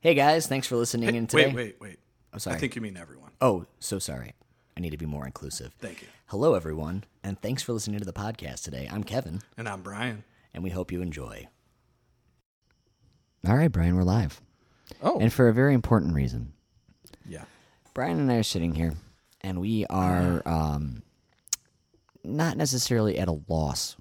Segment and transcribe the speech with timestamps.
[0.00, 1.46] Hey guys, thanks for listening in today.
[1.46, 1.98] Wait, wait, wait.
[2.32, 2.56] I'm sorry.
[2.56, 3.30] I think you mean everyone.
[3.40, 4.34] Oh, so sorry.
[4.76, 5.74] I need to be more inclusive.
[5.80, 6.08] Thank you.
[6.26, 8.88] Hello, everyone, and thanks for listening to the podcast today.
[8.90, 10.22] I'm Kevin, And I'm Brian.
[10.54, 11.48] and we hope you enjoy.
[13.46, 14.40] All right, Brian, we're live.
[15.02, 16.52] Oh, And for a very important reason.
[17.26, 17.44] yeah.
[17.94, 18.94] Brian and I are sitting here,
[19.40, 21.02] and we are um,
[22.22, 23.96] not necessarily at a loss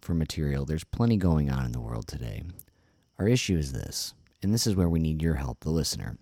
[0.00, 0.64] for material.
[0.64, 2.42] There's plenty going on in the world today.
[3.20, 4.14] Our issue is this,
[4.46, 6.16] and this is where we need your help, the listener,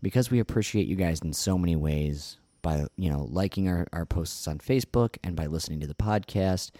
[0.00, 4.06] because we appreciate you guys in so many ways by you know liking our, our
[4.06, 6.70] posts on Facebook and by listening to the podcast,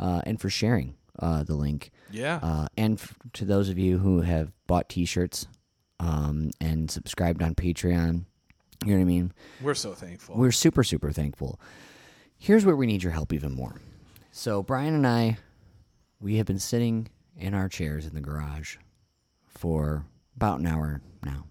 [0.00, 1.90] uh, and for sharing uh, the link.
[2.10, 2.40] Yeah.
[2.42, 5.46] Uh, and f- to those of you who have bought T-shirts
[6.00, 8.24] um, and subscribed on Patreon,
[8.84, 9.32] you know what I mean.
[9.60, 10.36] We're so thankful.
[10.36, 11.60] We're super, super thankful.
[12.38, 13.76] Here's where we need your help even more.
[14.32, 15.36] So, Brian and I,
[16.20, 18.76] we have been sitting in our chairs in the garage
[19.56, 20.04] for
[20.36, 21.46] about an hour now.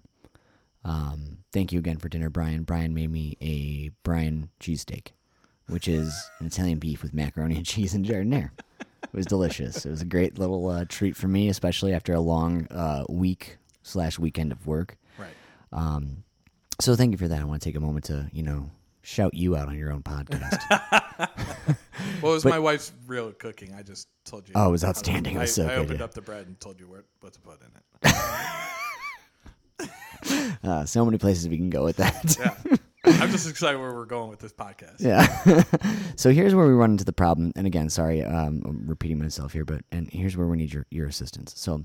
[0.84, 2.64] Um, thank you again for dinner, Brian.
[2.64, 5.08] Brian made me a Brian cheesesteak,
[5.68, 8.52] which is an Italian beef with macaroni and cheese and giardiniera.
[8.80, 9.86] It was delicious.
[9.86, 13.58] It was a great little uh, treat for me, especially after a long uh, week
[13.82, 14.98] slash weekend of work.
[15.18, 15.30] right.
[15.72, 16.24] Um,
[16.82, 17.40] so thank you for that.
[17.40, 18.70] I want to take a moment to, you know,
[19.06, 20.60] shout you out on your own podcast.
[22.22, 23.74] Well, it was my wife's real cooking.
[23.74, 24.54] I just told you.
[24.56, 25.36] Oh, it was outstanding.
[25.36, 26.06] It I, was so I good, opened yeah.
[26.06, 27.68] up the bread and told you what, what to put in
[29.82, 30.58] it.
[30.64, 32.38] uh, so many places we can go with that.
[32.40, 32.78] Yeah.
[33.06, 35.00] I'm just excited where we're going with this podcast.
[35.00, 35.64] Yeah.
[36.16, 37.52] so here's where we run into the problem.
[37.56, 40.86] And again, sorry, um, I'm repeating myself here, but and here's where we need your,
[40.90, 41.54] your assistance.
[41.56, 41.84] So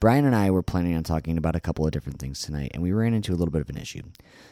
[0.00, 2.82] Brian and I were planning on talking about a couple of different things tonight, and
[2.82, 4.02] we ran into a little bit of an issue.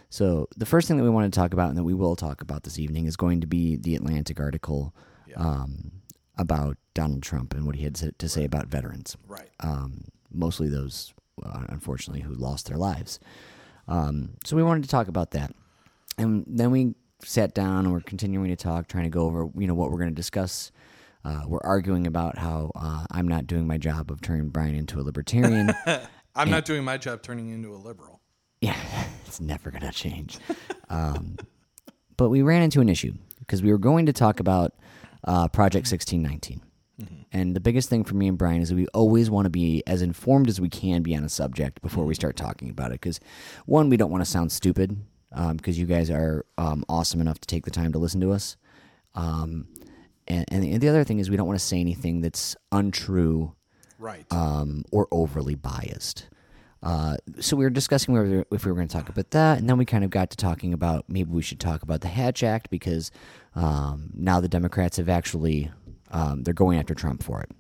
[0.08, 2.40] So the first thing that we want to talk about, and that we will talk
[2.42, 4.94] about this evening, is going to be the Atlantic article
[5.36, 5.92] um,
[6.36, 9.16] about Donald Trump and what he had to, to say about veterans.
[9.26, 9.50] Right.
[9.60, 11.12] um, mostly those,
[11.44, 13.18] uh, unfortunately, who lost their lives.
[13.88, 15.54] Um, so we wanted to talk about that,
[16.20, 19.66] and then we sat down and we're continuing to talk, trying to go over, you
[19.66, 20.70] know, what we're going to discuss.
[21.24, 25.00] Uh, we're arguing about how uh, I'm not doing my job of turning Brian into
[25.00, 25.72] a libertarian.
[26.34, 28.20] I'm not doing my job turning you into a liberal.
[28.60, 28.76] yeah,
[29.26, 30.38] it's never going to change.
[30.88, 31.36] Um,
[32.16, 34.74] but we ran into an issue because we were going to talk about
[35.24, 36.62] uh, Project 1619.
[37.32, 39.82] And the biggest thing for me and Brian is that we always want to be
[39.86, 43.00] as informed as we can be on a subject before we start talking about it.
[43.00, 43.20] Because,
[43.66, 44.96] one, we don't want to sound stupid
[45.52, 48.56] because you guys are um, awesome enough to take the time to listen to us.
[49.14, 49.68] Um,
[50.28, 53.54] and, and the- the other thing is we don't want to say anything that's untrue
[53.98, 54.24] Right.
[54.32, 56.28] um, or overly biased.
[56.82, 59.68] Uh, so we were discussing whether if we were going to talk about that, and
[59.68, 62.42] then we kind of got to talking about maybe we should talk about the Hatch
[62.42, 63.10] Act because
[63.54, 65.70] um, now the Democrats have actually
[66.10, 67.50] um, they're going after Trump for it,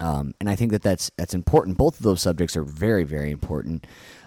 [0.00, 1.76] um, and I think that that's that's important.
[1.76, 3.84] Both of those subjects are very very important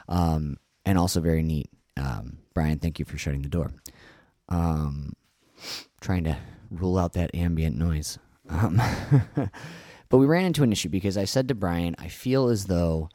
[0.09, 1.69] um, and also very neat.
[1.99, 3.71] Um, Brian, thank you for shutting the door.
[4.47, 5.13] Um,
[6.01, 6.37] trying to
[6.71, 8.17] rule out that ambient noise.
[8.49, 8.81] Um,
[10.09, 13.09] but we ran into an issue because I said to Brian, I feel as though,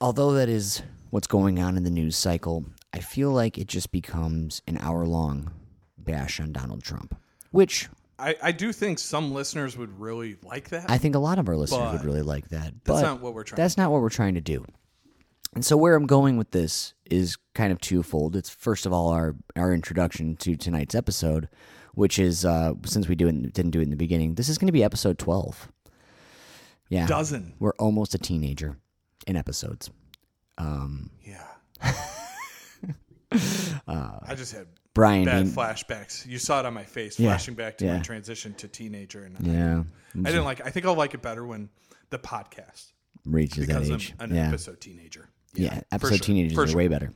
[0.00, 3.90] although that is what's going on in the news cycle, I feel like it just
[3.90, 5.50] becomes an hour long
[5.98, 7.16] bash on Donald Trump,
[7.50, 10.90] which I, I do think some listeners would really like that.
[10.90, 12.72] I think a lot of our listeners would really like that.
[12.84, 14.64] That's but not what we're trying That's not what we're trying to do.
[15.54, 18.36] And so where I'm going with this is kind of twofold.
[18.36, 21.48] It's first of all our our introduction to tonight's episode,
[21.94, 24.58] which is uh, since we do it, didn't do it in the beginning, this is
[24.58, 25.72] going to be episode 12.
[26.90, 27.54] Yeah, Dozen.
[27.58, 28.78] We're almost a teenager
[29.26, 29.90] in episodes.
[30.58, 31.44] Um, Yeah.
[33.86, 36.26] Uh, I just had Brian, bad being- flashbacks.
[36.26, 37.96] You saw it on my face, Yeah, flashing back to yeah.
[37.98, 39.82] my transition to teenager, and yeah,
[40.24, 40.64] I didn't like.
[40.66, 41.68] I think I'll like it better when
[42.08, 42.92] the podcast
[43.26, 44.14] reaches that because I'm age.
[44.18, 44.48] an yeah.
[44.48, 45.28] episode teenager.
[45.64, 46.76] Yeah, for episode sure, teenagers for are sure.
[46.76, 47.12] way better.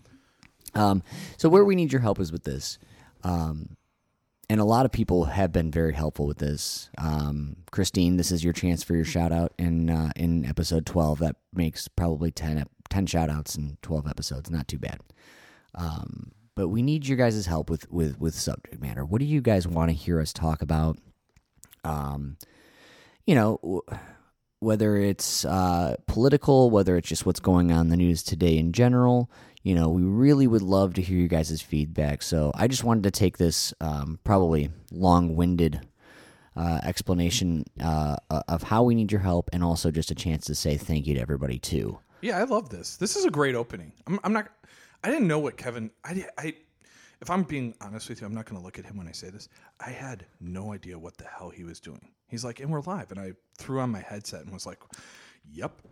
[0.75, 1.03] Um,
[1.37, 2.79] so where we need your help is with this,
[3.25, 3.77] um,
[4.49, 6.91] and a lot of people have been very helpful with this.
[6.99, 11.19] Um, Christine, this is your chance for your shout out in uh, in episode twelve.
[11.21, 14.51] That makes probably 10, ep- 10 shout outs in twelve episodes.
[14.51, 15.01] Not too bad.
[15.75, 19.05] Um, but we need your guys' help with with with subject matter.
[19.05, 20.99] What do you guys want to hear us talk about?
[21.85, 22.37] Um,
[23.27, 23.83] you know.
[24.63, 28.73] Whether it's uh, political, whether it's just what's going on in the news today in
[28.73, 29.29] general,
[29.65, 32.23] you know, we really would love to hear you guys' feedback.
[32.23, 35.81] So I just wanted to take this um, probably long winded
[36.57, 40.55] uh, explanation uh, of how we need your help and also just a chance to
[40.55, 41.99] say thank you to everybody, too.
[42.21, 42.97] Yeah, I love this.
[42.97, 43.93] This is a great opening.
[44.07, 44.49] I'm, I'm not.
[45.03, 45.91] I didn't know what Kevin.
[46.05, 46.25] I.
[46.39, 46.55] I.
[47.23, 49.13] If I'm being honest with you, I'm not going to look at him when I
[49.13, 49.49] say this.
[49.79, 52.11] I had no idea what the hell he was doing.
[52.27, 54.81] He's like, and we're live, and I threw on my headset and was like,
[55.53, 55.83] "Yep."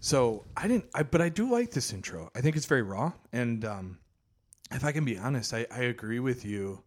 [0.00, 2.30] So I didn't, I, but I do like this intro.
[2.34, 3.98] I think it's very raw, and um,
[4.70, 6.82] if I can be honest, I, I agree with you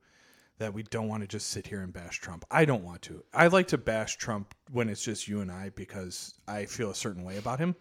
[0.57, 2.43] that we don't want to just sit here and bash Trump.
[2.49, 3.23] I don't want to.
[3.35, 6.95] I like to bash Trump when it's just you and I because I feel a
[6.95, 7.75] certain way about him.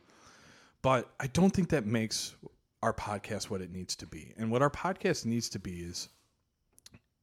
[0.82, 2.36] But I don't think that makes
[2.84, 4.34] our podcast what it needs to be.
[4.36, 6.08] And what our podcast needs to be is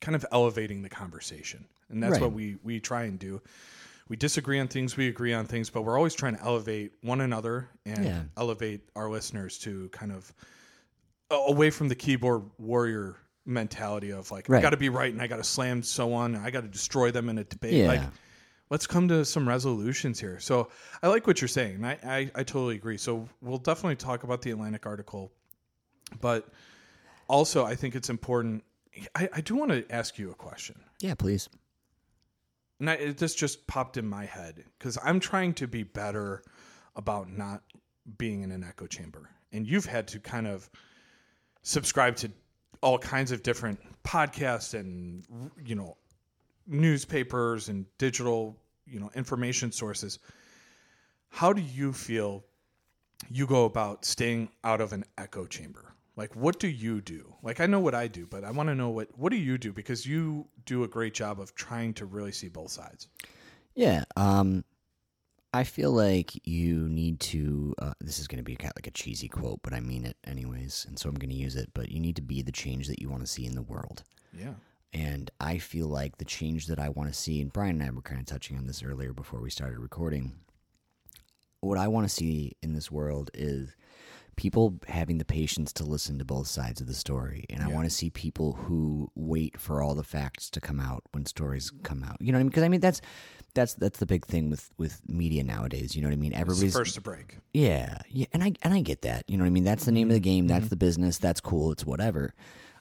[0.01, 1.67] kind of elevating the conversation.
[1.89, 2.21] And that's Right.
[2.21, 3.41] what we we try and do.
[4.09, 7.21] We disagree on things, we agree on things, but we're always trying to elevate one
[7.21, 8.23] another and Yeah.
[8.35, 10.33] elevate our listeners to kind of
[11.29, 13.15] away from the keyboard warrior
[13.45, 16.43] mentality of like I got to be right and I got to slam someone, and
[16.45, 17.73] I got to destroy them in a debate.
[17.73, 17.87] Yeah.
[17.87, 18.01] Like
[18.69, 20.39] let's come to some resolutions here.
[20.39, 20.69] So
[21.03, 21.75] I like what you're saying.
[21.75, 22.97] and I, I, I totally agree.
[22.97, 25.31] So we'll definitely talk about the Atlantic article,
[26.19, 26.49] but
[27.27, 28.63] also I think it's important.
[29.15, 30.75] I, I do want to ask you a question.
[30.99, 31.49] Yeah, please.
[32.79, 36.43] And I, it, this just popped in my head because I'm trying to be better
[36.95, 37.61] about not
[38.17, 39.29] being in an echo chamber.
[39.51, 40.69] And you've had to kind of
[41.61, 42.31] subscribe to
[42.81, 45.23] all kinds of different podcasts and,
[45.63, 45.95] you know,
[46.65, 48.57] newspapers and digital,
[48.87, 50.19] you know, information sources.
[51.29, 52.43] How do you feel
[53.29, 55.93] you go about staying out of an echo chamber?
[56.15, 57.35] Like, what do you do?
[57.41, 59.57] Like, I know what I do, but I want to know what what do you
[59.57, 63.07] do because you do a great job of trying to really see both sides.
[63.75, 64.03] Yeah.
[64.17, 64.65] Um,
[65.53, 67.73] I feel like you need to.
[67.81, 70.05] Uh, this is going to be kind of like a cheesy quote, but I mean
[70.05, 71.69] it anyways, and so I'm going to use it.
[71.73, 74.03] But you need to be the change that you want to see in the world.
[74.37, 74.53] Yeah.
[74.93, 77.93] And I feel like the change that I want to see, and Brian and I
[77.93, 80.33] were kind of touching on this earlier before we started recording.
[81.61, 83.75] What I want to see in this world is
[84.35, 87.45] people having the patience to listen to both sides of the story.
[87.49, 91.03] And I want to see people who wait for all the facts to come out
[91.11, 92.17] when stories come out.
[92.19, 92.49] You know what I mean?
[92.49, 93.01] Because I mean that's
[93.53, 95.95] that's that's the big thing with with media nowadays.
[95.95, 96.33] You know what I mean?
[96.33, 97.37] Everybody's first to break.
[97.53, 99.25] yeah, yeah, and I and I get that.
[99.27, 99.63] You know what I mean?
[99.63, 100.47] That's the name of the game.
[100.47, 101.17] That's the business.
[101.17, 101.71] That's cool.
[101.71, 102.33] It's whatever.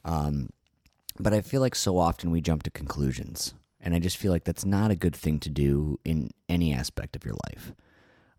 [0.04, 0.50] Um,
[1.18, 4.44] but I feel like so often we jump to conclusions, and I just feel like
[4.44, 7.74] that's not a good thing to do in any aspect of your life.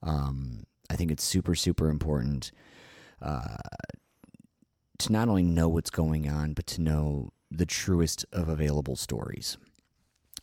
[0.02, 2.52] Um, I think it's super super important
[3.22, 3.58] uh,
[5.00, 9.58] to not only know what's going on, but to know the truest of available stories.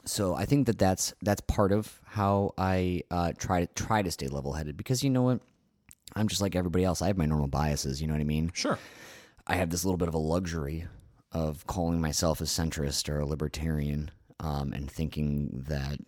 [0.05, 4.11] So I think that that's that's part of how I uh, try to try to
[4.11, 5.41] stay level headed because you know what,
[6.15, 7.03] I'm just like everybody else.
[7.03, 8.01] I have my normal biases.
[8.01, 8.51] You know what I mean?
[8.55, 8.79] Sure.
[9.47, 10.87] I have this little bit of a luxury
[11.33, 14.11] of calling myself a centrist or a libertarian,
[14.41, 15.99] um, and thinking that,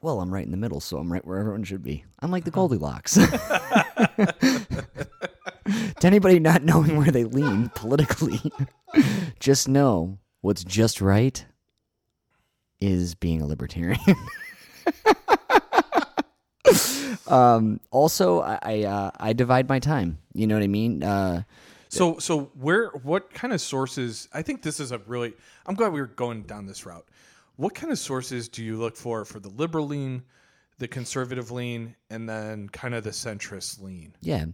[0.00, 2.04] well, I'm right in the middle, so I'm right where everyone should be.
[2.20, 3.16] I'm like the Goldilocks.
[6.00, 8.40] to anybody not knowing where they lean politically,
[9.40, 11.44] just know what's just right
[12.80, 14.00] is being a libertarian.
[17.26, 20.18] um, also, I I, uh, I divide my time.
[20.34, 21.02] You know what I mean?
[21.02, 21.42] Uh,
[21.88, 25.34] So so where what kind of sources I think this is a really
[25.66, 27.06] I'm glad we were going down this route.
[27.56, 30.22] What kind of sources do you look for for the liberal lean,
[30.82, 34.14] the conservative lean, and then kind of the centrist lean?
[34.20, 34.46] Yeah.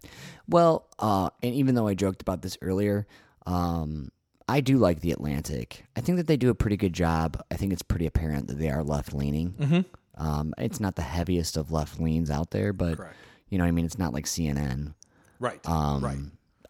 [0.49, 3.07] Well, uh, and even though I joked about this earlier,
[3.47, 4.11] um,
[4.49, 5.87] I do like the Atlantic.
[5.97, 7.43] I think that they do a pretty good job.
[7.51, 9.53] I think it's pretty apparent that they are left leaning.
[9.53, 10.23] Mm-hmm.
[10.23, 13.17] Um, it's not the heaviest of left leans out there, but Correct.
[13.49, 14.95] you know, what I mean, it's not like CNN.
[15.41, 15.67] Right.
[15.69, 16.19] Um, right.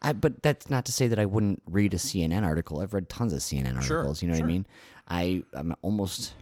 [0.01, 2.81] I, but that's not to say that I wouldn't read a CNN article.
[2.81, 4.23] I've read tons of CNN Sure, articles.
[4.23, 4.43] You know sure.
[4.43, 4.67] what I mean?
[5.09, 6.35] I I'm almost.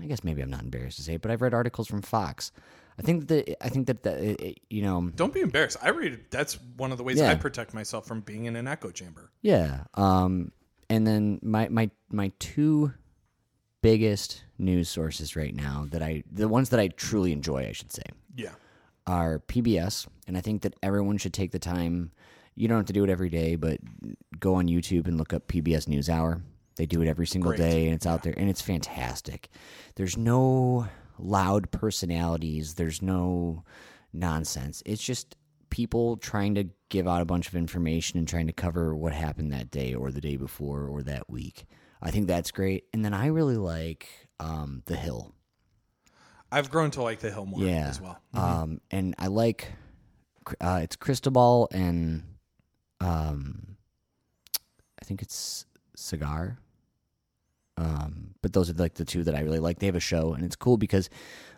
[0.00, 2.52] I guess maybe I'm not embarrassed to say it, but I've read articles from Fox.
[2.98, 5.76] I think that I think that the, you know Don't be embarrassed.
[5.82, 7.30] I read that's one of the ways Yeah.
[7.30, 9.30] I protect myself from being in an echo chamber.
[9.42, 9.84] Yeah.
[9.94, 10.52] Um,
[10.88, 12.92] and then my my my two
[13.82, 17.92] biggest news sources right now that I the ones that I truly enjoy, I should
[17.92, 18.04] say,
[18.36, 18.52] Yeah.
[19.06, 22.12] are PBS, and I think that everyone should take the time.
[22.54, 23.80] You don't have to do it every day, but
[24.38, 26.40] go on YouTube and look up PBS NewsHour.
[26.76, 27.60] They do it every single Great.
[27.60, 29.48] day, and it's out there, and it's fantastic.
[29.94, 30.88] There's no
[31.18, 32.74] loud personalities.
[32.74, 33.64] There's no
[34.12, 34.82] nonsense.
[34.84, 35.36] It's just
[35.70, 39.52] people trying to give out a bunch of information and trying to cover what happened
[39.52, 41.64] that day or the day before or that week.
[42.02, 42.84] I think that's great.
[42.92, 45.32] And then I really like um, The Hill.
[46.52, 47.88] I've grown to like the hill more Yeah.
[47.88, 48.20] as well.
[48.32, 49.72] Um, and I like
[50.60, 52.22] uh, it's Krystal Ball and
[53.00, 53.76] um,
[55.00, 55.66] I think it's
[55.96, 56.58] Saagar.
[57.76, 59.78] Um, but those are like the two that I really like.
[59.78, 61.10] They have a show, and it's cool because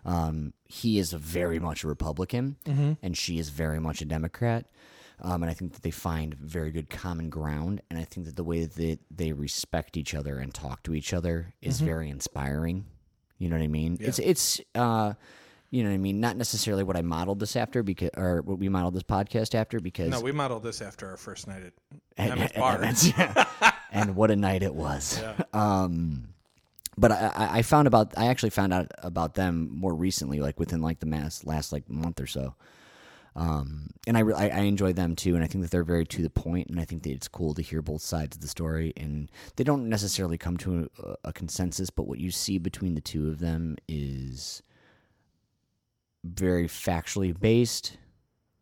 [0.05, 2.57] um, he is very much a Republican,
[3.03, 4.67] and she is very much a Democrat.
[5.23, 8.37] Um, and I think that they find very good common ground, and I think that
[8.37, 12.11] the way that they, they respect each other and talk to each other is very
[12.11, 12.85] inspiring.
[13.39, 13.97] You know what I mean?
[14.01, 15.15] It's it's uh,
[15.71, 16.21] You know what I mean?
[16.21, 19.81] Not necessarily what I modeled this after because, or what we modeled this podcast after
[19.81, 20.11] because.
[20.11, 21.73] No, we modeled this after our first night at
[22.17, 22.83] and- Bar.
[22.83, 23.45] and- yeah.
[23.93, 25.23] And what a night it was.
[25.53, 26.29] Um,
[26.99, 30.81] but I, I found about I actually found out about them more recently, like within
[30.81, 32.55] like the mass last like month or so.
[33.35, 36.23] Um, and I, I I enjoy them too, and I think that they're very to
[36.23, 38.95] the point, and I think that it's cool to hear both sides of the story,
[38.97, 43.03] and they don't necessarily come to a, a consensus, but what you see between the
[43.03, 44.63] two of them is
[46.25, 47.99] very factually based.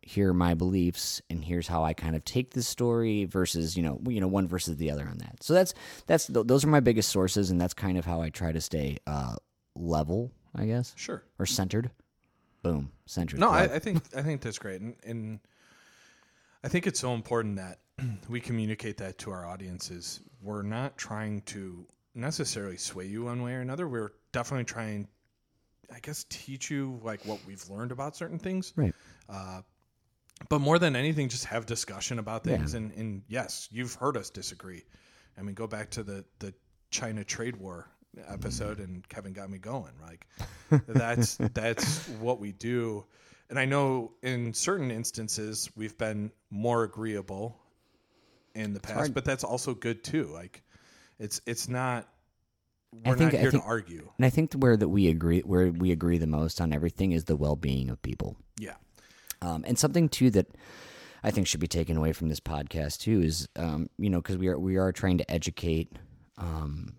[0.07, 3.81] Here are my beliefs, and here's how I kind of take this story versus you
[3.81, 5.41] know you know one versus the other on that.
[5.41, 5.73] So that's
[6.05, 8.61] that's th- those are my biggest sources, and that's kind of how I try to
[8.61, 9.35] stay uh,
[9.75, 11.23] level, I guess, Sure.
[11.39, 11.89] or centered.
[12.61, 13.39] Boom, centered.
[13.39, 15.39] No, I, I think I think that's great, and, and
[16.63, 17.79] I think it's so important that
[18.29, 20.19] we communicate that to our audiences.
[20.41, 23.87] We're not trying to necessarily sway you one way or another.
[23.87, 25.07] We're definitely trying,
[25.93, 28.71] I guess, teach you like what we've learned about certain things.
[28.75, 28.93] right.
[29.27, 29.61] Uh,
[30.49, 32.73] but more than anything, just have discussion about things.
[32.73, 32.79] Yeah.
[32.79, 34.83] And, and yes, you've heard us disagree.
[35.37, 36.53] I mean, go back to the the
[36.91, 37.89] China trade war
[38.27, 39.93] episode, and Kevin got me going.
[40.01, 40.27] Like
[40.87, 43.05] that's that's what we do.
[43.49, 47.57] And I know in certain instances we've been more agreeable
[48.55, 50.29] in the past, but that's also good too.
[50.33, 50.63] Like
[51.19, 52.07] it's it's not
[53.05, 54.09] I we're think- not I here think- to argue.
[54.17, 57.25] And I think where that we agree, where we agree the most on everything, is
[57.25, 58.37] the well-being of people.
[58.59, 58.75] Yeah.
[59.45, 60.47] Um, and something too that
[61.23, 64.37] I think should be taken away from this podcast too is, um, you know, because
[64.37, 65.91] we are we are trying to educate
[66.37, 66.95] um,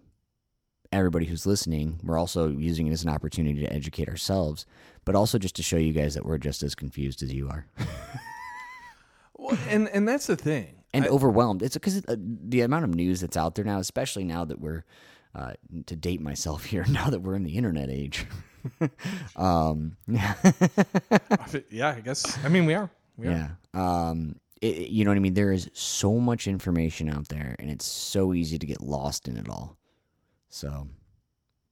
[0.93, 2.01] everybody who's listening.
[2.05, 4.65] We're also using it as an opportunity to educate ourselves,
[5.05, 7.67] but also just to show you guys that we're just as confused as you are
[9.35, 10.83] Well, and and that's the thing.
[10.95, 11.63] and I- overwhelmed.
[11.63, 14.85] It's because uh, the amount of news that's out there now, especially now that we're
[15.35, 15.53] uh,
[15.87, 18.27] to date myself here, now that we're in the internet age.
[19.37, 19.97] um,
[21.71, 22.39] yeah, I guess.
[22.45, 22.91] I mean, we are.
[23.17, 23.31] We are.
[23.31, 23.49] Yeah.
[24.09, 25.35] Um, it, it- you know what I mean?
[25.35, 29.37] There is so much information out there, and it's so easy to get lost in
[29.37, 29.77] it all.
[30.49, 30.89] So,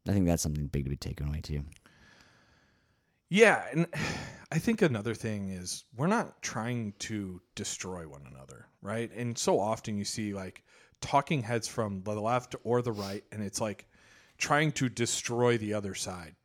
[0.09, 1.65] I think that's something big to be taken away too.
[3.31, 3.87] Yeah, and
[4.53, 9.11] I think another thing is we're not trying to destroy one another, right?
[9.17, 10.63] And so often you see like
[11.01, 13.87] talking heads from the left or the right, and it's like
[14.39, 16.37] trying to destroy the other side,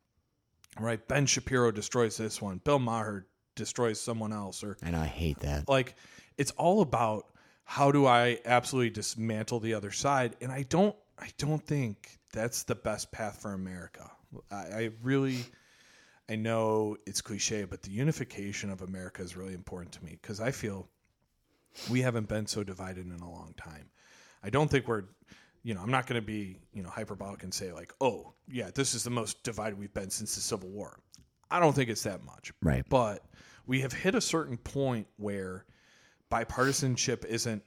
[0.78, 1.06] right?
[1.08, 5.68] Ben Shapiro destroys this one, Bill Maher destroys someone else, or And I hate that.
[5.68, 5.94] like
[6.38, 7.26] it's all about
[7.64, 12.62] how do I absolutely dismantle the other side, and I don't, I don't think that's
[12.64, 14.10] the best path for America.
[14.50, 15.44] I, I really.
[16.28, 20.38] I know it's cliche, but the unification of America is really important to me because
[20.40, 20.88] I feel
[21.90, 23.90] we haven't been so divided in a long time.
[24.40, 25.06] I don't think we're,
[25.62, 28.70] you know, I'm not going to be, you know, hyperbolic and say like, oh, yeah,
[28.74, 30.98] this is the most divided we've been since the Civil War.
[31.50, 32.52] I don't think it's that much.
[32.62, 32.84] Right.
[32.88, 33.24] But
[33.66, 35.66] we have hit a certain point where
[36.30, 37.62] bipartisanship isn't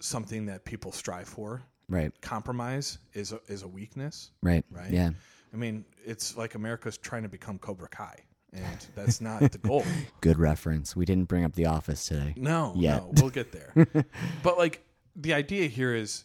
[0.00, 1.62] something that people strive for.
[1.88, 2.12] Right.
[2.20, 4.30] Compromise is a, is a weakness.
[4.42, 4.64] Right.
[4.70, 4.90] Right.
[4.90, 5.10] Yeah.
[5.52, 8.16] I mean, it's like America's trying to become Cobra Kai,
[8.54, 9.84] and that's not the goal.
[10.22, 10.96] Good reference.
[10.96, 12.32] We didn't bring up The Office today.
[12.36, 13.02] No, Yet.
[13.02, 13.86] no, we'll get there.
[14.42, 14.82] but like
[15.14, 16.24] the idea here is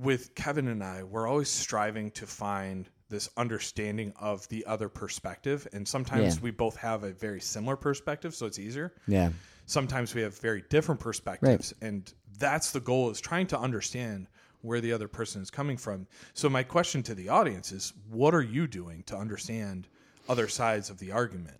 [0.00, 5.66] with Kevin and I, we're always striving to find this understanding of the other perspective,
[5.72, 6.42] and sometimes Yeah.
[6.42, 8.92] we both have a very similar perspective, so it's easier.
[9.06, 9.30] Yeah.
[9.66, 14.26] Sometimes we have very different perspectives, and that's the goal: is trying to understand
[14.62, 16.06] where the other person is coming from.
[16.34, 19.86] So my question to the audience is, what are you doing to understand
[20.28, 21.58] other sides of the argument?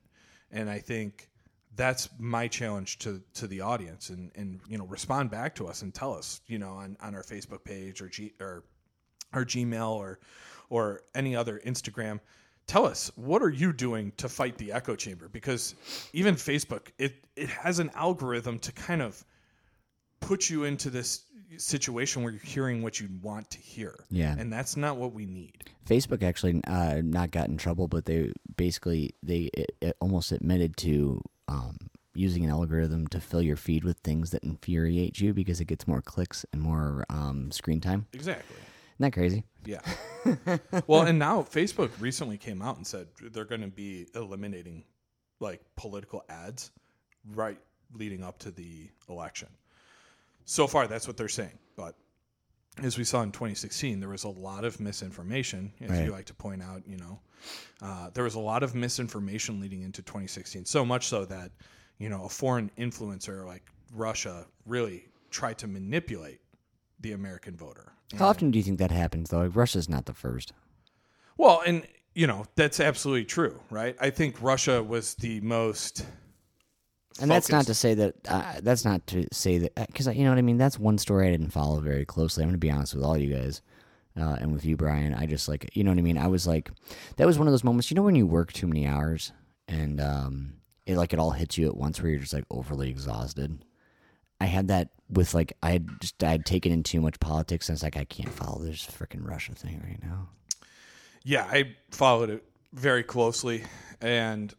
[0.50, 1.28] And I think
[1.76, 5.83] that's my challenge to to the audience and and you know respond back to us
[5.83, 8.64] and tell us you know on, on our Facebook page or G or
[9.33, 10.18] our Gmail or
[10.68, 12.21] or any other Instagram
[12.66, 15.28] tell us what are you doing to fight the echo chamber?
[15.28, 15.75] Because
[16.12, 19.25] even Facebook it it has an algorithm to kind of
[20.21, 21.25] put you into this
[21.58, 24.34] situation where you're hearing what you want to hear Yeah.
[24.38, 28.32] and that's not what we need Facebook actually uh, not got in trouble, but they
[28.56, 31.76] basically they it, it almost admitted to um,
[32.14, 35.86] using an algorithm to fill your feed with things that infuriate you because it gets
[35.86, 38.06] more clicks and more um, screen time.
[38.12, 39.44] exactly Isn't that crazy?
[39.64, 39.80] Yeah.
[40.88, 44.82] well, and now Facebook recently came out and said they're going to be eliminating
[45.38, 46.72] like political ads
[47.34, 47.58] right
[47.94, 49.48] leading up to the election.
[50.46, 51.58] So far, that's what they're saying.
[51.76, 51.94] But
[52.82, 56.04] as we saw in 2016, there was a lot of misinformation, as Right.
[56.04, 56.82] you like to point out.
[56.86, 57.20] You know,
[57.82, 60.64] uh, there was a lot of misinformation leading into 2016.
[60.64, 61.52] So much so that
[61.98, 66.40] you know a foreign influencer like Russia really tried to manipulate
[67.00, 67.92] the American voter.
[68.16, 69.40] How often do you think that happens though?
[69.40, 70.52] Like, Russia's not the first.
[71.36, 73.94] Well, and you know, that's absolutely true, right?
[74.00, 76.06] I think Russia was the most.
[77.20, 78.14] And that's not to say that.
[78.28, 80.58] Uh, that's not to say that because you know what I mean.
[80.58, 82.42] That's one story I didn't follow very closely.
[82.42, 83.62] I'm going to be honest with all you guys,
[84.18, 85.14] uh, and with you, Brian.
[85.14, 86.18] I just like you know what I mean.
[86.18, 86.70] I was like,
[87.16, 87.90] that was one of those moments.
[87.90, 89.32] You know when you work too many hours
[89.68, 90.54] and um,
[90.85, 93.64] it like it all hits you at once, where you're just like overly exhausted.
[94.40, 97.68] I had that with like I had just I had taken in too much politics,
[97.68, 100.28] and it's like I can't follow this freaking Russia thing right now.
[101.25, 103.64] Yeah, I followed it very closely,
[104.00, 104.54] and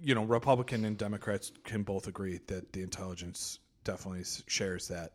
[0.00, 5.12] you know, Republican and Democrats can both agree that the intelligence definitely shares that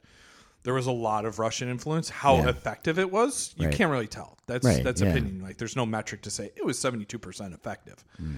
[0.64, 2.08] there was a lot of Russian influence.
[2.10, 2.50] How Yeah.
[2.50, 3.76] effective it was, you Right.
[3.76, 4.38] can't really tell.
[4.46, 5.10] That's Right, that's yeah.
[5.10, 5.42] opinion.
[5.42, 8.36] Like, there's no metric to say it was 72 percent effective, Hmm.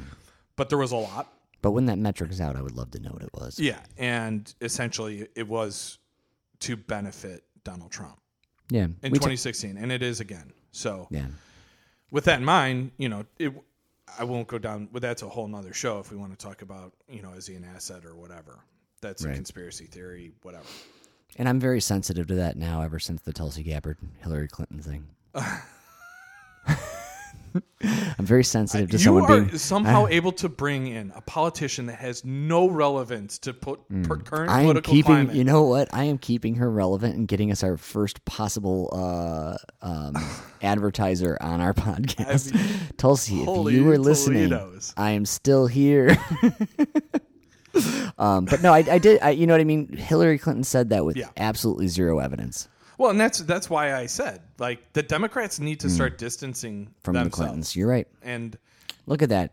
[0.56, 1.34] but there was a lot.
[1.62, 3.60] But when that metric is out, I would love to know what it was.
[3.60, 5.98] Yeah, and essentially, it was
[6.60, 8.20] to benefit Donald Trump
[8.70, 10.54] Yeah, in we ta- 2016, and it is again.
[10.72, 11.28] So, yeah.
[12.12, 13.54] with that in mind, you know, it,
[14.18, 14.90] I won't go down.
[14.92, 17.48] Well, that's a whole nother show if we want to talk about, you know, is
[17.48, 18.60] he an asset or whatever.
[19.02, 20.66] That's a conspiracy theory, whatever.
[21.38, 25.08] And I'm very sensitive to that now, ever since the Tulsi Gabbard Hillary Clinton thing.
[27.84, 29.58] I'm very sensitive to you someone are being.
[29.58, 34.50] somehow able to bring in a politician that has no relevance to put per current
[34.50, 35.04] I am political keeping.
[35.14, 35.36] climate.
[35.36, 35.90] You know what?
[35.94, 40.16] I am keeping her relevant and getting us our first possible uh, um,
[40.62, 42.58] advertiser on our podcast.
[42.98, 44.94] Tulsi, if holy you were listening, Toledos.
[44.98, 46.18] I am still here.
[48.18, 49.22] um, but no, I, I did.
[49.22, 49.88] I, you know what I mean?
[49.88, 51.30] Hillary Clinton said that with Yeah.
[51.38, 52.68] absolutely zero evidence
[52.98, 56.92] well, and that's that's why I said like the Democrats need to start distancing Hmm.
[57.04, 57.38] from themselves.
[57.38, 57.76] the Clintons.
[57.76, 58.08] You're right.
[58.22, 58.58] and
[59.06, 59.52] Look at that.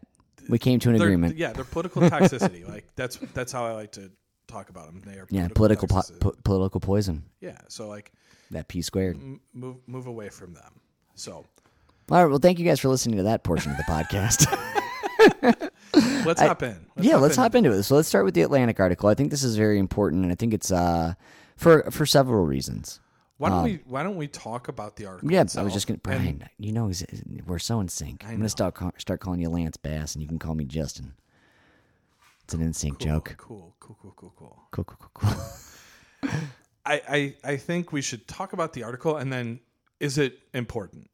[0.48, 1.36] We came to an their- agreement.
[1.36, 2.66] Yeah, their political toxicity.
[2.68, 4.10] like that's that's how I like to
[4.46, 5.02] talk about them.
[5.06, 6.20] They are Yeah, political po- toxicity.
[6.20, 7.24] po- political poison.
[7.40, 8.12] yeah, so like
[8.50, 9.16] That P squared.
[9.16, 10.80] m- move move away from them.
[11.14, 11.46] So All
[12.22, 12.26] right.
[12.26, 14.46] Well, thank you guys for listening to that portion of the podcast.
[16.24, 16.76] let's hop in.
[16.98, 17.82] yeah, let's hop into it.
[17.84, 19.08] So let's start with the Atlantic article.
[19.08, 21.14] I think this is very important, and I think it's uh
[21.56, 23.00] for for several reasons.
[23.40, 25.32] Why don't we um, Why don't we talk about the article?
[25.32, 25.94] Yeah, I was just gonna.
[25.94, 26.92] And Brian, you know,
[27.46, 28.22] we're so in sync.
[28.26, 31.14] I'm gonna start start calling you Lance Bass, and you can call me Justin.
[32.44, 33.34] It's an NSYNC joke.
[33.38, 34.62] Cool, cool, cool, cool, cool.
[34.72, 35.32] Cool, cool, cool,
[36.22, 36.30] cool.
[36.84, 39.60] I, I I think we should talk about the article, and then
[40.00, 41.08] is it important?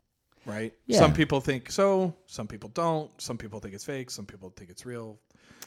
[0.47, 0.73] Right.
[0.87, 0.99] Yeah.
[1.01, 2.15] Some people think so.
[2.27, 3.11] Some people don't.
[3.21, 4.11] Some people think it's fake.
[4.11, 5.19] Some people think it's real.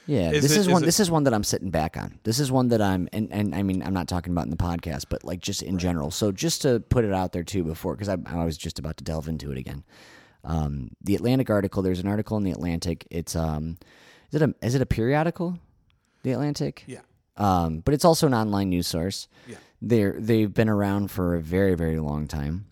[0.08, 0.84] Yeah, Is this it- is is one.
[0.84, 2.18] it- This is one that I'm sitting back on.
[2.24, 4.58] This is one that I'm, and, and I mean, I'm not talking about in the
[4.58, 6.10] podcast, but like just in general.
[6.10, 8.98] So just to put it out there too, before because I, I was just about
[8.98, 9.84] to delve into it again.
[10.44, 11.84] Um, the Atlantic article.
[11.84, 13.06] There's an article in the Atlantic.
[13.12, 13.78] It's um,
[14.32, 15.60] is it a is it a periodical?
[16.24, 16.86] The Atlantic.
[16.88, 17.02] Yeah.
[17.38, 19.28] Um, but it's also an online news source.
[19.48, 19.58] Yeah.
[19.82, 22.66] They're they've been around for a very very long time.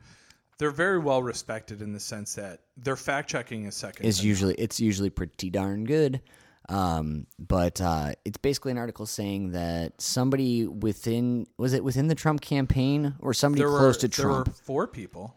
[0.59, 4.05] They're very well respected in the sense that their fact checking is second.
[4.05, 6.21] is usually it's usually pretty darn good.
[6.69, 12.15] Um, but uh, it's basically an article saying that somebody within was it within the
[12.15, 14.55] Trump campaign or somebody there close were, to There were Trump?
[14.55, 15.33] four people.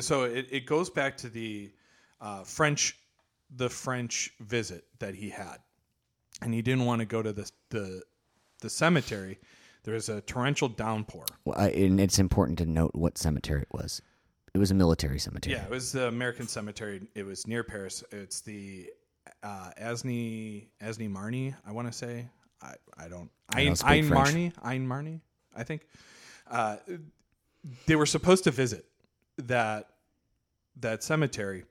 [0.00, 1.72] So it, it goes back to the
[2.20, 2.96] uh, French,
[3.56, 5.56] the French visit that he had,
[6.42, 8.02] and he didn't want to go to the the,
[8.60, 9.38] the cemetery.
[9.82, 11.24] There was a torrential downpour.
[11.44, 14.00] Well, I- and it's important to note what cemetery it was.
[14.54, 15.54] It was a military cemetery.
[15.54, 17.02] Yeah, it was the American cemetery.
[17.14, 18.02] It was near Paris.
[18.10, 18.90] It's the
[19.42, 21.54] uh, Asney Asney Marny.
[21.66, 22.28] I want to say.
[22.62, 23.30] I I don't.
[23.54, 24.08] I Ein, Ein.
[24.08, 24.52] Marny.
[24.62, 25.20] Ein Marny.
[25.54, 25.86] I think.
[26.50, 26.76] Uh,
[27.86, 28.86] they were supposed to visit
[29.38, 29.88] that
[30.80, 31.64] that cemetery,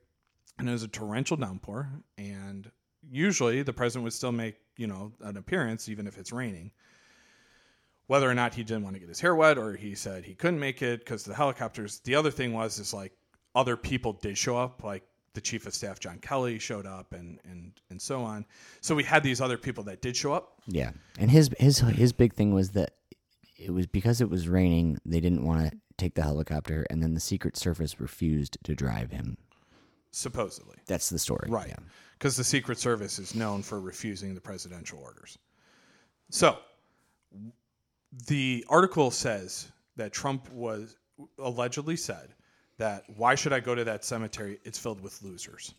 [0.58, 1.90] and it was a torrential downpour.
[2.18, 2.70] And
[3.12, 6.72] usually, the president would still make you know an appearance, even if it's raining.
[8.10, 10.34] Whether or not he didn't want to get his hair wet, or he said he
[10.34, 12.00] couldn't make it because the helicopters.
[12.00, 13.14] The other thing was is like
[13.54, 17.40] other people did show up, like the chief of staff John Kelly showed up, and
[17.44, 18.48] and and so on.
[18.82, 20.60] So we had these other people that did show up.
[20.66, 20.90] Yeah.
[21.20, 22.96] And his his his big thing was that
[23.60, 27.14] it was because it was raining, they didn't want to take the helicopter and then
[27.14, 29.38] the Secret Service refused to drive him.
[30.12, 31.48] Supposedly, That's the story.
[31.52, 31.68] right?
[31.68, 31.76] Yeah.
[32.18, 35.38] Because the Secret Service is known for refusing the presidential orders.
[36.32, 36.58] So
[38.28, 40.96] the article says that Trump was
[41.38, 42.34] allegedly said
[42.78, 44.60] that why should I go to that cemetery?
[44.64, 45.74] It's filled with losers,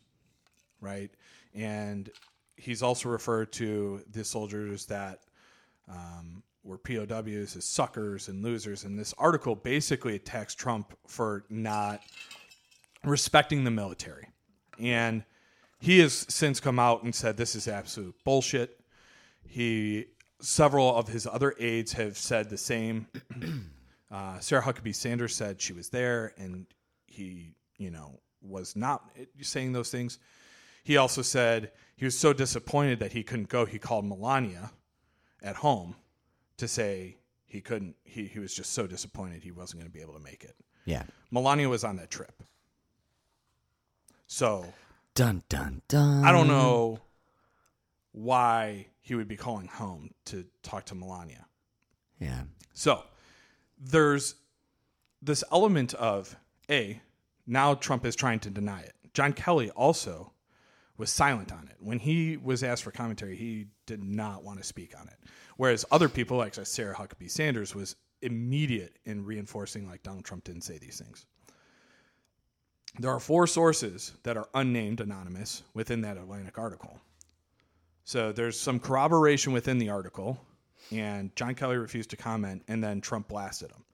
[0.80, 1.10] right?
[1.54, 2.10] And
[2.56, 5.20] he's also referred to the soldiers that
[5.88, 8.84] um, were POWs as suckers and losers.
[8.84, 12.02] And this article basically attacks Trump for not
[13.02, 14.28] respecting the military.
[14.78, 15.24] And
[15.80, 18.78] he has since come out and said this is absolute bullshit.
[19.42, 20.06] He
[20.40, 23.06] several of his other aides have said the same.
[24.10, 26.66] uh, Sarah Huckabee Sanders said she was there and
[27.06, 29.10] he, you know, was not
[29.42, 30.18] saying those things.
[30.82, 33.66] he also said he was so disappointed that he couldn't go.
[33.66, 34.72] He called Melania
[35.42, 35.94] at home
[36.56, 37.96] to say he couldn't.
[38.04, 40.54] He he was just so disappointed he wasn't going to be able to make it.
[40.86, 41.02] Yeah.
[41.30, 42.42] Melania was on that trip,
[44.26, 44.72] so
[45.14, 46.24] Dun dun dun.
[46.24, 47.00] I don't know
[48.12, 51.46] why he would be calling home to talk to Melania.
[52.18, 52.42] Yeah.
[52.74, 53.02] So
[53.78, 54.34] there's
[55.22, 56.36] this element of
[56.70, 57.00] A,
[57.46, 58.94] now Trump is trying to deny it.
[59.12, 60.32] John Kelly also
[60.96, 61.76] was silent on it.
[61.80, 65.16] When he was asked for commentary, he did not want to speak on it.
[65.56, 70.62] Whereas other people, like Sarah Huckabee Sanders, was immediate in reinforcing like Donald Trump didn't
[70.62, 71.26] say these things.
[72.98, 77.00] There are four sources that are unnamed, anonymous, within that Atlantic article.
[78.10, 80.44] So there's some corroboration within the article,
[80.90, 83.84] and John Kelly refused to comment, and then Trump blasted him.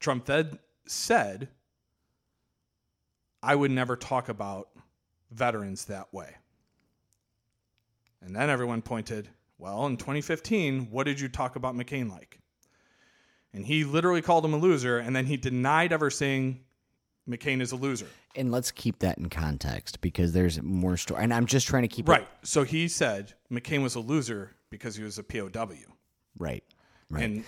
[0.00, 1.48] Trump then said,
[3.42, 4.70] I would never talk about
[5.30, 6.36] veterans that way.
[8.22, 9.28] And then everyone pointed,
[9.58, 12.38] well, in 2015, what did you talk about McCain like?
[13.52, 16.60] And he literally called him a loser, and then he denied ever saying
[17.28, 18.06] McCain is a loser.
[18.36, 21.22] And let's keep that in context because there's more story.
[21.22, 22.28] And I'm just trying to keep it Right.
[22.42, 25.50] So he said McCain was a loser because he was a POW.
[26.38, 26.62] right.
[27.10, 27.22] Right.
[27.24, 27.44] And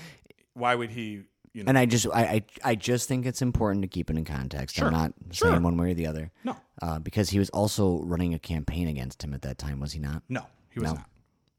[0.54, 1.68] why would he, you know?
[1.68, 4.76] And I just I, I I just think it's important to keep it in context.
[4.76, 4.86] Sure.
[4.86, 5.50] I'm not Sure.
[5.50, 6.30] saying one way or the other.
[6.44, 9.92] no, Uh, because he was also running a campaign against him at that time, was
[9.92, 10.22] he not?
[10.28, 10.96] no, he was No.
[10.96, 11.10] not.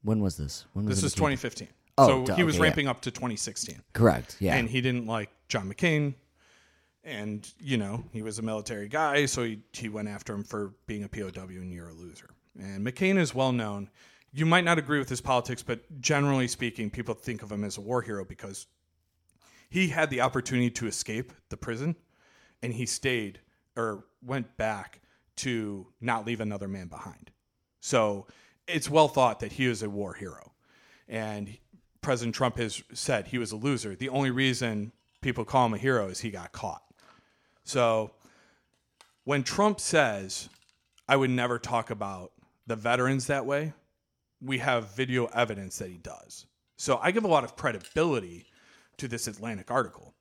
[0.04, 0.66] When was this?
[0.74, 1.68] When was This it is became- 2015.
[2.00, 2.64] Oh, so duh, he was okay, yeah.
[2.70, 3.82] ramping up to 2016.
[3.94, 4.38] Correct.
[4.40, 4.56] Yeah.
[4.56, 6.14] and he didn't like John McCain.
[7.08, 10.74] And you know he was a military guy, so he he went after him for
[10.88, 12.32] being a POW and you're a loser.
[12.60, 13.90] And McCain is well known.
[14.34, 17.78] You might not agree with his politics, but generally speaking, people think of him as
[17.78, 18.68] a war hero because
[19.70, 21.96] he had the opportunity to escape the prison,
[22.62, 23.40] and he stayed
[23.78, 25.00] or went back
[25.38, 27.32] to not leave another man behind.
[27.80, 28.28] So
[28.68, 30.52] it's well thought that he is a war hero.
[31.08, 31.58] And
[32.02, 33.96] President Trump has said he was a loser.
[33.96, 34.92] The only reason
[35.22, 36.84] people call him a hero is he got caught.
[37.68, 38.12] So
[39.26, 40.48] when Trump says,
[41.10, 42.32] I would never talk about
[42.66, 43.74] the veterans that way,
[44.42, 46.46] we have video evidence that he does.
[46.78, 48.46] So I give a lot of credibility
[48.98, 50.14] to this Atlantic article.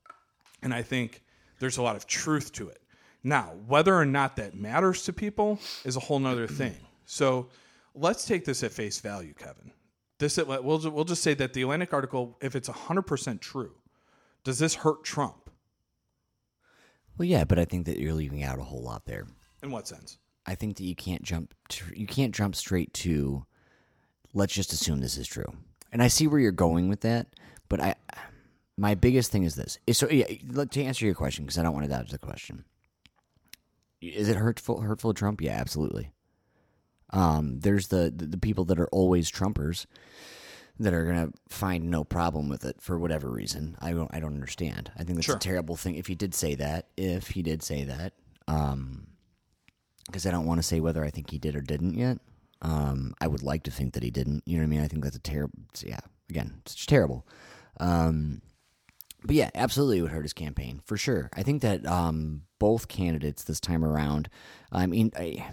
[0.62, 1.22] And I think
[1.60, 2.82] there's a lot of truth to it.
[3.22, 6.74] Now, whether or not that matters to people is a whole nother thing.
[7.04, 7.48] So
[7.94, 9.70] let's take this at face value, Kevin.
[10.18, 13.74] This we'll we'll just say that the Atlantic article, if it's hundred percent true,
[14.42, 15.45] does this hurt Trump?
[17.18, 19.26] Well, yeah, but I think that you're leaving out a whole lot there.
[19.62, 20.18] In what sense?
[20.46, 23.44] I think that you can't jump to, you can't jump straight to
[24.32, 25.52] let's just assume this is true.
[25.92, 27.28] And I see where you're going with that,
[27.68, 27.94] but I
[28.76, 29.78] my biggest thing is this.
[29.86, 32.64] Is so yeah, to answer your question because I don't want to dodge the question.
[34.00, 35.40] Is it hurtful hurtful to Trump?
[35.40, 36.12] Yeah, absolutely.
[37.10, 39.86] Um, there's the, the the people that are always Trumpers
[40.78, 43.76] that are gonna find no problem with it for whatever reason.
[43.80, 44.90] I don't I don't understand.
[44.96, 45.36] I think that's Sure.
[45.36, 45.94] a terrible thing.
[45.94, 48.12] If he did say that, if he did say that,
[48.48, 49.06] um,
[50.06, 52.18] because I don't want to say whether I think he did or didn't yet.
[52.62, 54.42] Um, I would like to think that he didn't.
[54.46, 54.80] You know what I mean?
[54.80, 55.58] I think that's a terrible.
[55.82, 57.26] Yeah, again, it's just terrible.
[57.80, 58.40] Um,
[59.24, 61.28] but yeah, absolutely, it would hurt his campaign for sure.
[61.34, 64.28] I think that um, both candidates this time around.
[64.72, 65.46] I mean, I,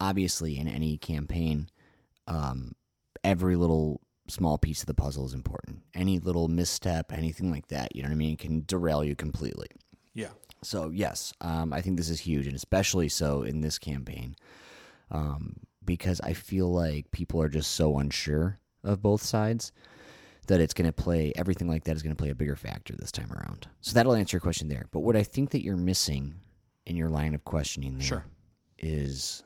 [0.00, 1.68] obviously, in any campaign,
[2.28, 2.72] um,
[3.24, 5.82] every little small piece of the puzzle is important.
[5.94, 9.68] Any little misstep, anything like that, you know what I mean, can derail you completely.
[10.14, 10.30] Yeah.
[10.62, 14.34] So yes, um, I think this is huge, and especially so in this campaign,
[15.10, 19.72] um, because I feel like people are just so unsure of both sides
[20.46, 22.94] that it's going to play everything like that is going to play a bigger factor
[22.96, 23.66] this time around.
[23.80, 24.86] So that'll answer your question there.
[24.90, 26.34] But what I think that you're missing
[26.86, 28.24] in your line of questioning there Sure.
[28.78, 29.42] is.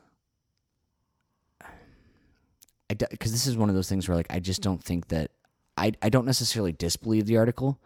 [2.89, 5.31] Because this is one of those things where, like, I just don't think that
[5.77, 7.79] I I don't necessarily disbelieve the article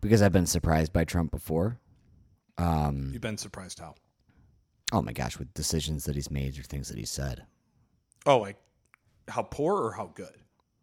[0.00, 1.78] because I've been surprised by Trump before.
[2.58, 3.94] Um, You've been surprised how?
[4.92, 7.44] oh my gosh, with decisions that he's made or things that he said.
[8.26, 8.56] Oh, like
[9.28, 10.34] how poor or how good?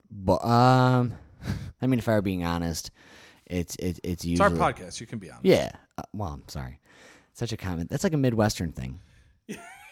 [0.09, 1.13] But um,
[1.81, 2.91] I mean, if I were being honest,
[3.47, 5.01] it's it, it's It's our podcast.
[5.01, 5.45] You can be honest.
[5.45, 5.71] yeah.
[5.97, 6.79] Uh, well, I'm sorry,
[7.33, 7.89] such a comment.
[7.89, 8.99] That's like a Midwestern thing,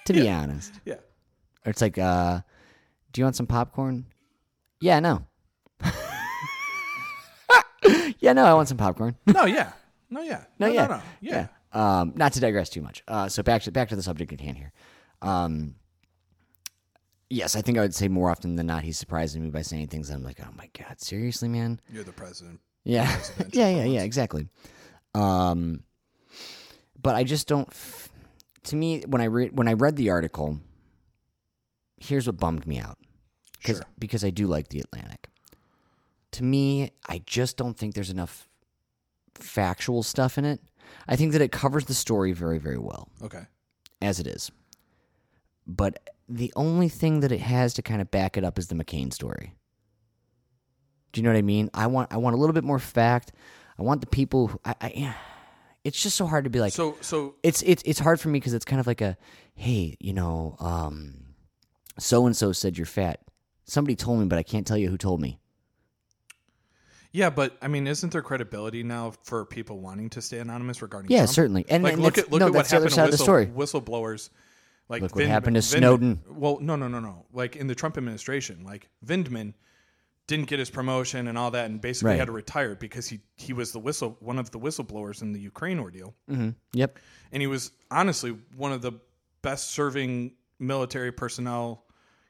[0.06, 0.72] to be honest.
[0.86, 0.96] Yeah.
[1.66, 2.42] Or it's like, uh,
[3.16, 4.06] do you want some popcorn?
[4.82, 5.26] Yeah, no.
[8.20, 9.16] yeah, no, I want some popcorn.
[9.26, 9.72] No, yeah.
[10.10, 10.44] No, yeah.
[10.60, 11.02] No, No, yeah, no, no.
[11.22, 11.48] Yeah.
[11.72, 13.04] Um, not to digress too much.
[13.08, 14.74] Uh, so back to back to the subject at hand here.
[15.22, 15.76] Um,
[17.30, 19.88] yes, I think I would say more often than not he's surprising me by saying
[19.88, 21.80] things that I'm like, oh my god, seriously, man.
[21.90, 22.60] You're the president.
[22.84, 23.10] Yeah,
[23.54, 24.48] yeah, yeah, yeah, exactly.
[25.14, 25.84] Um,
[27.02, 27.70] but I just don't.
[27.70, 28.10] f-
[28.66, 30.60] To me, when I read when I read the article,
[31.98, 32.98] here's what bummed me out.
[33.66, 33.86] Cause, Sure.
[34.00, 35.28] Because I do like the Atlantic.
[36.32, 38.48] To me, I just don't think there's enough
[39.36, 40.62] factual stuff in it.
[41.08, 43.44] I think that it covers the story very, very well, Okay.
[44.02, 44.52] as it is.
[45.68, 48.76] But the only thing that it has to kind of back it up is the
[48.76, 49.56] McCain story.
[51.12, 51.70] Do you know what I mean?
[51.74, 53.32] I want I want a little bit more fact.
[53.80, 54.48] I want the people.
[54.48, 55.16] Who, I, I
[55.84, 58.40] it's just so hard to be like so so it's it's it's hard for me
[58.40, 59.16] because it's kind of like a
[59.54, 61.14] hey you know um
[62.00, 63.22] so and so said you're fat
[63.66, 65.40] somebody told me but i can't tell you who told me
[67.12, 71.10] yeah, but I mean, isn't there credibility now for people wanting to stay anonymous regarding?
[71.10, 71.30] yeah Trump?
[71.30, 73.02] certainly and, like and look at look no, at what that's the other happened to
[73.04, 74.30] of the whistle, story whistleblowers.
[74.90, 76.22] Like Look what happened to Snowden.
[76.28, 77.26] Well, no, no, no, no.
[77.32, 79.54] Like in the Trump administration, like Vindman
[80.28, 82.20] didn't get his promotion and all that, and basically Right.
[82.20, 85.40] had to retire because he he was the whistle one of the whistleblowers in the
[85.40, 87.00] Ukraine ordeal, hmm yep
[87.32, 88.92] and he was honestly one of the
[89.42, 91.85] best serving military personnel,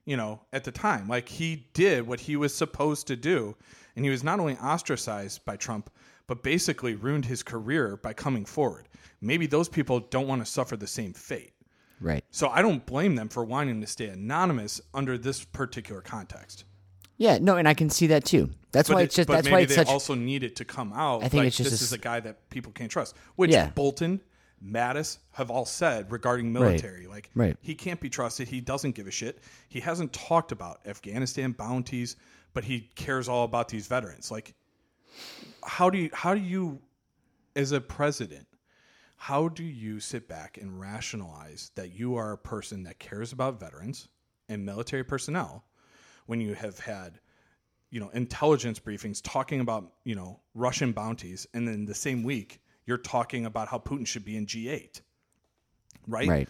[0.06, 1.08] you know, at the time.
[1.08, 3.56] Like he did what he was supposed to do,
[3.96, 5.90] and he was not only ostracized by Trump,
[6.28, 8.88] but basically ruined his career by coming forward.
[9.22, 11.54] Maybe those people don't want to suffer the same fate.
[12.02, 16.66] right So I don't blame them for wanting to stay anonymous under this particular context.
[17.18, 19.36] yeah no and i can see that too that's But why it- it's just but
[19.36, 21.24] that's maybe why it's they such also need it to come out.
[21.24, 23.52] I think like, it's just this a is a guy that people can't trust, which
[23.52, 23.70] Yeah.
[23.70, 24.20] Bolton,
[24.64, 27.08] Mattis have all said regarding military.
[27.08, 27.58] Like Right.
[27.62, 28.48] he can't be trusted.
[28.48, 29.40] He doesn't give a shit.
[29.70, 32.16] He hasn't talked about Afghanistan bounties,
[32.54, 34.32] but he cares all about these veterans.
[34.32, 34.56] Like
[35.64, 36.80] how do you how do you
[37.56, 38.48] as a president
[39.18, 43.60] how do you sit back and rationalize that you are a person that cares about
[43.60, 44.08] veterans
[44.50, 45.64] and military personnel
[46.26, 47.20] when you have had
[47.92, 52.62] you know intelligence briefings talking about you know Russian bounties and then the same week
[52.86, 55.02] you're talking about how Putin should be in G8
[56.08, 56.50] right right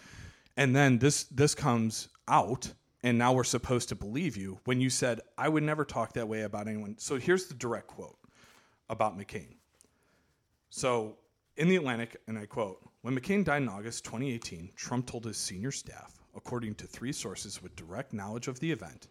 [0.56, 2.72] and then this this comes out
[3.02, 6.28] and now we're supposed to believe you when you said I would never talk that
[6.28, 8.18] way about anyone so here's the direct quote
[8.88, 9.56] about McCain
[10.70, 11.16] so,
[11.56, 15.38] in the Atlantic, and I quote When McCain died in August 2018, Trump told his
[15.38, 19.08] senior staff, according to three sources with direct knowledge of the event,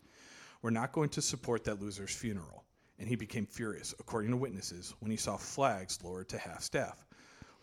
[0.62, 2.66] we're not going to support that loser's funeral.
[3.00, 7.05] And he became furious, according to witnesses, when he saw flags lowered to half staff.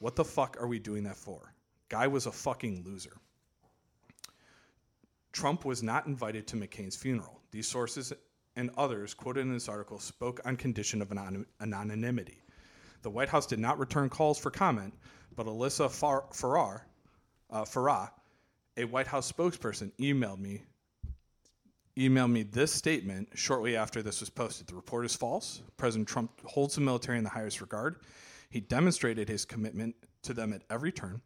[0.02, 1.54] What the fuck are we doing that for?
[1.88, 3.12] Guy was a fucking loser.
[5.30, 7.40] Trump was not invited to McCain's funeral.
[7.52, 8.12] These sources
[8.56, 12.42] and others quoted in this article spoke on condition of anon- anonymity.
[13.02, 14.92] The White House did not return calls for comment,
[15.36, 16.84] but Alyssa Far- Farrar,
[17.48, 18.10] uh, Farah,
[18.76, 20.62] a White House spokesperson, emailed me
[21.96, 24.66] emailed me this statement shortly after this was posted.
[24.66, 25.62] The report is false.
[25.76, 28.00] President Trump holds the military in the highest regard.
[28.52, 31.22] He demonstrated his commitment to them at every turn,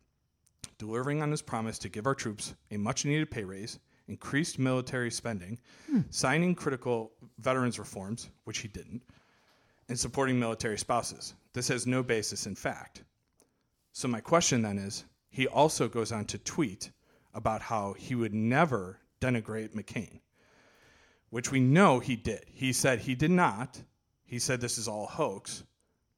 [0.79, 5.11] delivering on his promise to give our troops a much needed pay raise, increased military
[5.11, 5.59] spending,
[5.91, 6.03] hmm.
[6.11, 7.11] signing critical
[7.41, 9.03] veterans reforms, which he didn't,
[9.89, 11.35] and supporting military spouses.
[11.53, 13.03] This has no basis in fact.
[13.91, 16.93] So, my question then is he also goes on to tweet
[17.35, 20.21] about how he would never denigrate McCain,
[21.31, 22.45] which we know he did.
[22.47, 23.83] He said he did not.
[24.23, 25.65] He said this is all hoax,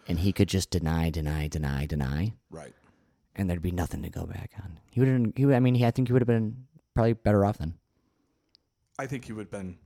[0.07, 2.73] and he could just deny deny deny deny Right.
[3.35, 5.75] and there'd be nothing to go back on he would have he would, i mean
[5.75, 7.73] he, i think he would have been probably better off then
[8.99, 9.77] I think he would have been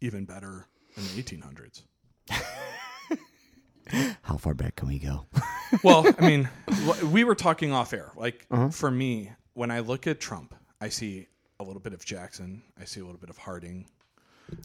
[0.00, 1.82] even better in the 1800s.
[4.22, 5.26] how far back can we go
[5.82, 6.48] well, I mean,
[7.04, 8.10] we were talking off air.
[8.16, 8.68] Like Uh-huh.
[8.70, 11.26] for me, when I look at Trump, I see
[11.60, 12.62] a little bit of Jackson.
[12.80, 13.86] I see a little bit of Harding.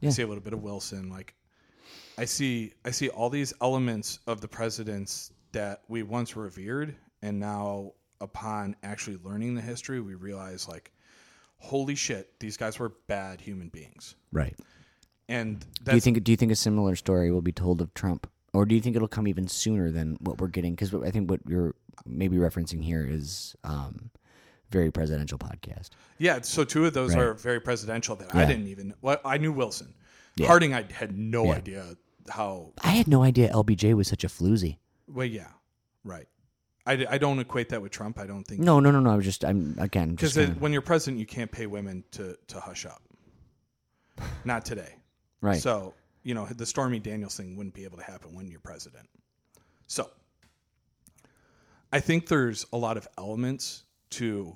[0.02, 0.10] Yeah.
[0.10, 1.10] I see a little bit of Wilson.
[1.10, 1.34] Like
[2.18, 7.40] I see, I see all these elements of the presidents that we once revered, and
[7.40, 10.92] now upon actually learning the history, we realize like,
[11.58, 14.16] holy shit, these guys were bad human beings.
[14.32, 14.56] right
[15.30, 16.24] And Do you think?
[16.24, 18.96] Do you think a similar story will be told of Trump, or do you think
[18.96, 20.74] it'll come even sooner than what we're getting?
[20.76, 24.10] Because I think what you're maybe referencing here is um,
[24.70, 25.90] very presidential podcast.
[26.18, 27.24] Yeah, so two of those Right.
[27.24, 28.94] are very presidential that I didn't even.
[29.02, 29.94] Well, I knew Wilson.
[30.36, 30.48] Yeah.
[30.48, 31.52] Harding, I had no Yeah.
[31.54, 31.98] idea
[32.30, 32.72] how.
[32.84, 34.78] I had no idea LBJ was such a floozy.
[35.08, 35.48] Well, yeah,
[36.04, 36.28] right.
[36.86, 38.18] I, I don't equate that with Trump.
[38.18, 39.12] I don't think No, no, no, no.
[39.12, 42.38] I was just I'm again because kinda- when you're president, you can't pay women to
[42.48, 43.02] to hush up.
[44.46, 44.96] Not today.
[45.42, 45.62] right.
[45.62, 49.08] So you know the Stormy Daniels thing wouldn't be able to happen when you're president.
[49.88, 50.10] So
[51.92, 54.56] I think there's a lot of elements to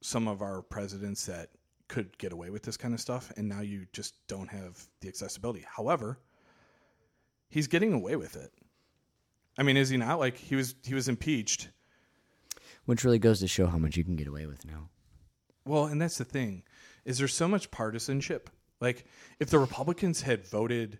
[0.00, 1.50] some of our presidents that
[1.88, 5.08] could get away with this kind of stuff, and now you just don't have the
[5.08, 5.64] accessibility.
[5.66, 6.18] However,
[7.48, 8.52] he's getting away with it.
[9.56, 10.18] I mean, is he not?
[10.18, 11.68] Like he was he was impeached.
[12.84, 14.88] Which really goes to show how much you can get away with now.
[15.64, 16.62] Well, and that's the thing.
[17.04, 18.50] Is there so much partisanship?
[18.80, 19.04] Like
[19.40, 20.98] if the Republicans had voted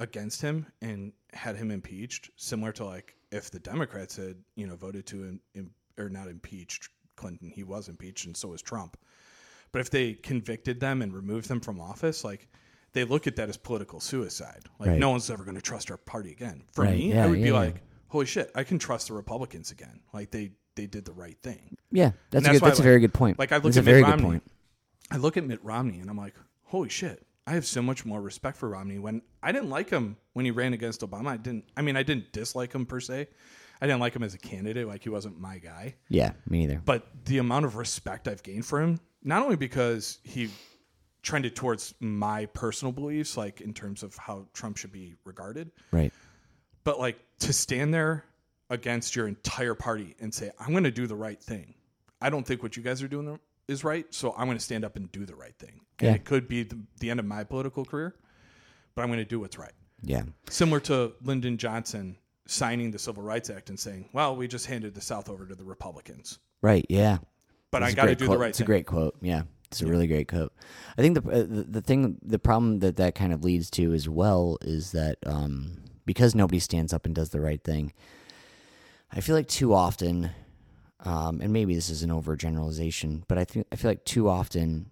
[0.00, 4.76] against him and had him impeached, similar to like if the Democrats had, you know,
[4.76, 8.96] voted to im- im- or not impeached Clinton, he was impeached and so was Trump.
[9.72, 12.48] But if they convicted them and removed them from office, like
[12.92, 14.62] they look at that as political suicide.
[14.78, 14.98] Like Right.
[14.98, 16.62] no one's ever going to trust our party again.
[16.72, 17.52] For Right, me, yeah, I would be yeah, yeah.
[17.52, 20.00] like, holy shit, I can trust the Republicans again.
[20.12, 21.76] Like they they did the right thing.
[21.90, 23.38] Yeah, that's, And a that's good, that's a very good point.
[23.38, 24.24] like, I look that's at a very Mitt good Romney.
[24.40, 24.42] point.
[25.10, 26.34] I look at Mitt Romney and I'm like,
[26.66, 27.26] holy shit.
[27.48, 30.50] I have so much more respect for Romney when I didn't like him when he
[30.50, 31.28] ran against Obama.
[31.28, 33.28] I didn't I mean I didn't dislike him per se.
[33.80, 35.94] I didn't like him as a candidate, like he wasn't my guy.
[36.08, 36.80] Yeah, me neither.
[36.84, 40.48] But the amount of respect I've gained for him, not only because he
[41.22, 46.12] trended towards my personal beliefs, like in terms of how Trump should be regarded, Right.
[46.84, 48.24] but like to stand there
[48.70, 51.74] against your entire party and say, I'm going to do the right thing.
[52.20, 54.84] I don't think what you guys are doing is right, so I'm going to stand
[54.84, 55.80] up and do the right thing.
[56.00, 56.14] And Yeah.
[56.14, 58.14] it could be the, the end of my political career,
[58.94, 59.72] but I'm going to do what's right.
[60.02, 60.22] Yeah.
[60.48, 64.94] Similar to Lyndon Johnson signing the Civil Rights Act and saying, well, we just handed
[64.94, 66.38] the South over to the Republicans.
[66.62, 66.84] Right.
[66.88, 67.18] Yeah.
[67.70, 68.64] But It's I got to do the right It's thing.
[68.64, 69.16] a great quote.
[69.20, 70.52] Yeah, it's a really great quote.
[70.96, 73.92] I think the, uh, the the thing, the problem that that kind of leads to
[73.92, 77.92] as well is that um, because nobody stands up and does the right thing,
[79.10, 80.30] I feel like too often,
[81.00, 84.86] um, and maybe this is an overgeneralization, but I think I feel like too often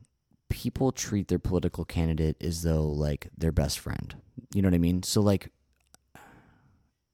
[0.55, 4.15] people treat their political candidate as though like their best friend.
[4.55, 5.03] You know what I mean?
[5.03, 5.51] So like,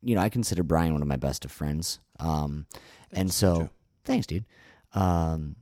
[0.03, 2.01] you know, I consider Brian one of my best of friends.
[2.19, 2.67] Um,
[3.13, 3.71] and so, too.
[4.05, 4.45] thanks, dude.
[4.93, 5.57] Um,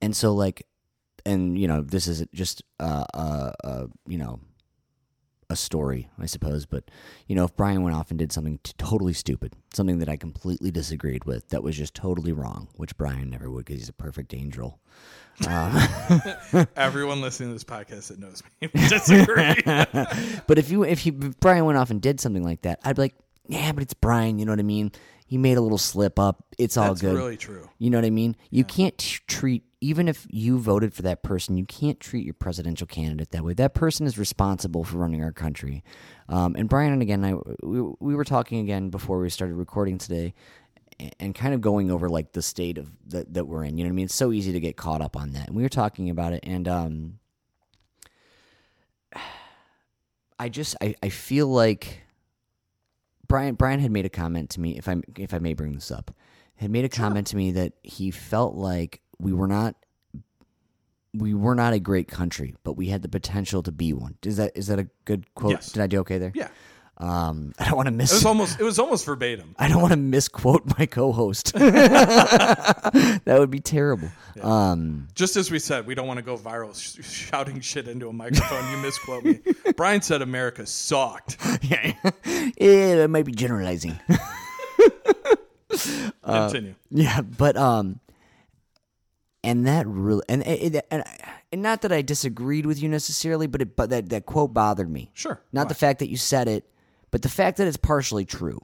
[0.00, 0.64] and so like,
[1.26, 4.38] and you know, this is just uh, uh, uh, you know,
[5.50, 6.66] a story, I suppose.
[6.66, 6.90] But
[7.26, 10.16] you know, if Brian went off and did something t- totally stupid, something that I
[10.16, 13.94] completely disagreed with, that was just totally wrong, which Brian never would because he's a
[13.94, 14.80] perfect angel.
[15.46, 19.60] Uh, Everyone listening to this podcast that knows me disagree.
[20.46, 22.96] but if you if he if Brian went off and did something like that, I'd
[22.96, 23.14] be like,
[23.46, 24.38] yeah, but it's Brian.
[24.38, 24.92] You know what I mean?
[25.26, 26.44] He made a little slip up.
[26.58, 26.90] It's all good.
[26.90, 27.16] That's good.
[27.16, 27.68] really true.
[27.78, 28.36] You know what I mean?
[28.50, 32.32] You can't t- treat even if you voted for that person, you can't treat your
[32.32, 33.52] presidential candidate that way.
[33.52, 35.84] That person is responsible for running our country.
[36.30, 39.98] Um, and Brian and again, I we, we were talking again before we started recording
[39.98, 40.32] today,
[41.20, 43.76] and kind of going over like the state of that that we're in.
[43.76, 44.04] You know what I mean?
[44.06, 45.48] It's so easy to get caught up on that.
[45.48, 47.18] And we were talking about it, and um,
[50.38, 52.03] I just I, I feel like
[53.26, 55.90] Brian Brian had made a comment to me if I if I may bring this
[55.90, 56.10] up
[56.56, 59.74] had made a comment to me that he felt like we were not
[61.12, 64.36] we were not a great country but we had the potential to be one is
[64.36, 65.72] that is that a good quote Yes.
[65.72, 66.48] did I do okay there Yeah.
[66.98, 69.54] Um I don't want to It miss was almost it was almost verbatim.
[69.58, 74.10] I don't want to misquote my co-host that would be terrible
[74.42, 78.08] um Just as we said, we don't want to go viral sh- shouting shit into
[78.08, 78.70] a microphone.
[78.70, 79.40] you misquote me.
[79.76, 81.36] Brian said America sucked.
[81.62, 81.94] yeah,
[82.56, 83.98] yeah that might be generalizing
[86.24, 86.74] Continue.
[86.90, 88.00] Yeah, but um,
[89.42, 91.02] and that really and it, and
[91.52, 94.88] and not that I disagreed with you necessarily, but it but that that quote bothered
[94.90, 95.10] me.
[95.14, 95.40] Sure.
[95.52, 96.64] Not the fact that you said it,
[97.14, 98.60] but the fact that it's partially true.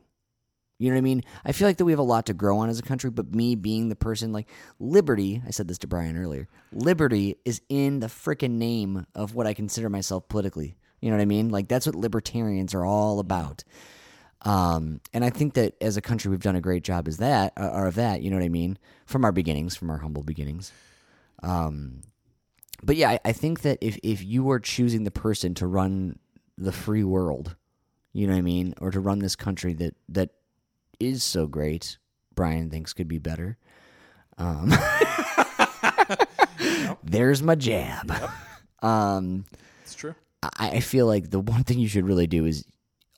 [0.80, 1.22] You know what I mean?
[1.44, 3.32] I feel like that we have a lot to grow on as a country, but
[3.32, 4.48] me being the person like
[4.80, 6.48] liberty, I said this to Brian earlier.
[6.72, 10.74] Liberty is in the freaking name of what I consider myself politically.
[11.00, 11.50] You know what I mean?
[11.50, 13.62] Like that's what libertarians are all about.
[14.42, 17.53] Um, and I think that as a country, we've done a great job as that,
[17.57, 18.20] uh, or of that.
[18.20, 18.78] You know what I mean?
[19.07, 20.72] From our beginnings, from our humble beginnings.
[21.44, 22.01] Um,
[22.82, 26.18] but yeah, I, I think that if if you were choosing the person to run
[26.59, 27.55] the free world,
[28.12, 30.30] you know what I mean, or to run this country that that
[30.98, 31.98] is so great,
[32.34, 33.56] Brian thinks could be better.
[34.38, 34.72] Um,
[37.04, 38.12] there's my jab.
[38.82, 39.44] Um,
[39.82, 40.14] It's true.
[40.42, 42.64] I, I feel like the one thing you should really do is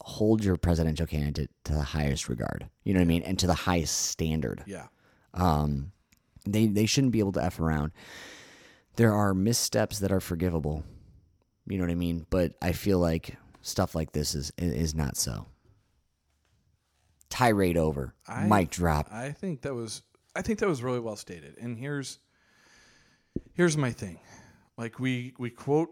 [0.01, 2.68] hold your presidential candidate to the highest regard.
[2.82, 4.64] You know what I mean, and to the highest standard.
[4.66, 4.88] Yeah.
[5.34, 5.93] Um,
[6.45, 7.93] they they shouldn't be able to f around.
[8.97, 10.82] There are missteps that are forgivable,
[11.68, 12.26] You know what I mean?
[12.28, 15.47] But I feel like stuff like this is is not so.
[17.31, 18.15] Tirade over.
[18.29, 19.09] I- Mic drop.
[19.11, 20.03] I think that was
[20.37, 21.57] I think that was really well stated.
[21.59, 22.19] And here's
[23.55, 24.21] here's my thing.
[24.77, 25.91] Like we we quote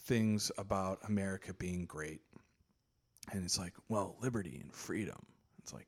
[0.00, 2.20] things about America being great.
[3.32, 5.18] And it's like, well, liberty and freedom.
[5.58, 5.86] It's like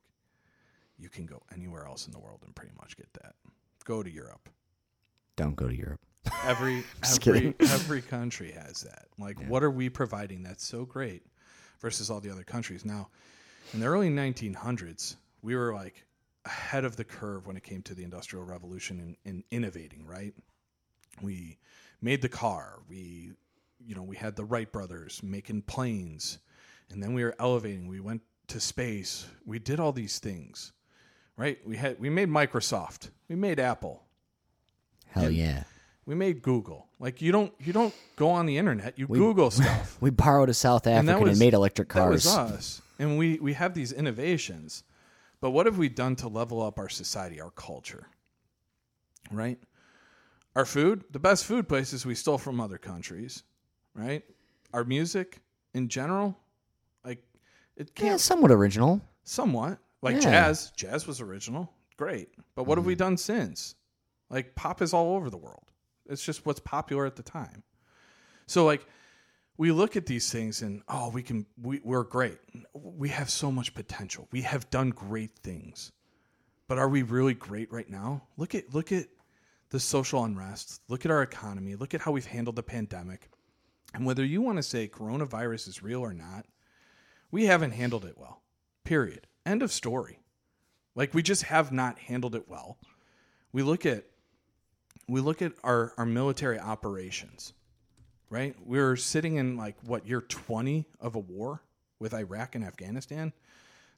[0.98, 3.34] you can go anywhere else in the world and pretty much get that.
[3.84, 4.48] Go to Europe.
[5.36, 6.00] Don't go to Europe.
[6.44, 9.06] Every every every country has that.
[9.18, 11.22] Like, what are we providing that's so great
[11.80, 12.84] versus all the other countries?
[12.84, 13.08] Now,
[13.72, 16.04] in the early 1900s, we were like
[16.44, 20.06] ahead of the curve when it came to the Industrial Revolution and, and innovating.
[20.06, 20.34] Right?
[21.22, 21.58] We
[22.00, 22.80] made the car.
[22.88, 23.32] We,
[23.84, 26.38] you know, we had the Wright brothers making planes,
[26.90, 27.88] and then we were elevating.
[27.88, 29.26] We went to space.
[29.46, 30.72] We did all these things.
[31.36, 31.58] Right?
[31.66, 33.10] We had we made Microsoft.
[33.28, 34.02] We made Apple
[35.10, 35.64] Hell yeah.
[36.06, 36.88] We made Google.
[36.98, 39.96] Like you don't you don't go on the internet, you Google stuff.
[40.00, 42.24] We borrowed a South African and, was- made electric cars.
[42.24, 42.82] that was us.
[42.98, 44.82] And we we have these innovations.
[45.40, 48.06] But what have we done to level up our society, our culture?
[49.30, 49.58] Right?
[50.56, 53.44] Our food, the best food places we stole from other countries,
[53.94, 54.22] right?
[54.74, 55.40] Our music
[55.74, 56.36] in general,
[57.04, 57.22] like
[57.76, 59.00] it Yeah, can't somewhat original.
[59.22, 59.78] somewhat.
[60.02, 60.20] Like Yeah.
[60.20, 61.72] jazz, jazz was original.
[61.96, 62.30] Great.
[62.54, 62.88] But what have Mm-hmm.
[62.88, 63.76] we done since?
[64.28, 65.64] Like pop is all over the world.
[66.10, 67.62] It's just what's popular at the time.
[68.46, 68.84] So like
[69.56, 72.38] we look at these things and oh, we can we, we're great.
[72.74, 74.26] We have so much potential.
[74.32, 75.92] We have done great things.
[76.66, 78.22] But are we really great right now?
[78.36, 79.06] Look at look at
[79.70, 80.80] the social unrest.
[80.88, 81.76] Look at our economy.
[81.76, 83.28] Look at how we've handled the pandemic.
[83.94, 86.46] And whether you want to say coronavirus is real or not,
[87.30, 88.42] we haven't handled it well.
[88.84, 89.26] Period.
[89.44, 90.20] End of story.
[90.94, 92.78] Like we just have not handled it well.
[93.52, 94.04] We look at
[95.10, 97.52] we look at our, our military operations,
[98.28, 98.54] right?
[98.64, 101.62] We're sitting in like what year 20 of a war
[101.98, 103.32] with Iraq and Afghanistan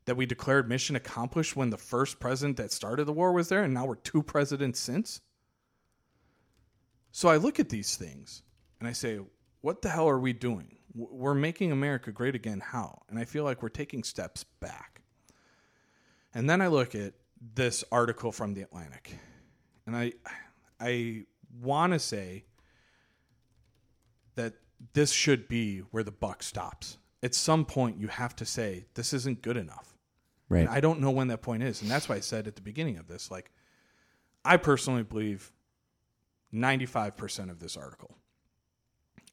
[0.06, 3.62] that we declared mission accomplished when the first president that started the war was there
[3.62, 5.20] and now we're two presidents since.
[7.12, 8.42] So I look at these things
[8.80, 9.20] and I say,
[9.60, 10.78] what the hell are we doing?
[10.94, 12.60] We're making America great again.
[12.60, 13.02] How?
[13.08, 15.02] And I feel like we're taking steps back.
[16.34, 17.12] And then I look at
[17.54, 19.14] this article from the Atlantic,
[19.86, 20.12] and I,
[20.82, 21.26] I
[21.60, 22.44] want to say
[24.34, 24.54] that
[24.94, 26.98] this should be where the buck stops.
[27.22, 29.96] At some point, you have to say this isn't good enough.
[30.48, 30.60] Right.
[30.60, 32.62] And I don't know when that point is, and that's why I said at the
[32.62, 33.50] beginning of this, like,
[34.44, 35.52] I personally believe
[36.50, 38.16] ninety-five percent of this article,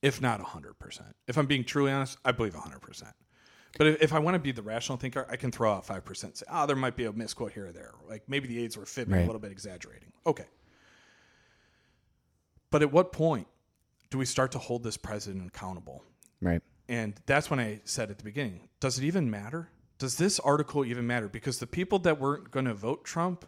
[0.01, 1.15] if not hundred percent.
[1.27, 3.13] If I'm being truly honest, I believe hundred percent.
[3.77, 6.05] But if, if I want to be the rational thinker, I can throw out five
[6.05, 6.37] percent.
[6.37, 7.95] Say, ah, there might be a misquote here or there.
[8.07, 10.11] Like maybe the aides were fibbing a little bit, exaggerating.
[10.25, 10.45] Okay.
[12.71, 13.47] But at what point
[14.09, 16.03] do we start to hold this president accountable?
[16.41, 16.61] right.
[16.87, 19.69] And that's when I said at the beginning, does it even matter?
[19.99, 21.27] Does this article even matter?
[21.29, 23.45] Because the people that weren't going to vote Trump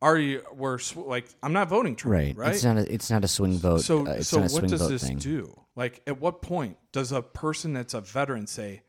[0.00, 0.18] are
[0.54, 2.34] were sw- like, I'm not voting Trump, Right.
[2.36, 2.54] right?
[2.54, 3.82] It's not a it's not a swing vote.
[3.82, 5.18] so, uh, so what does this thing.
[5.18, 5.54] do?
[5.76, 8.82] Like, at what point does a person that's a veteran say,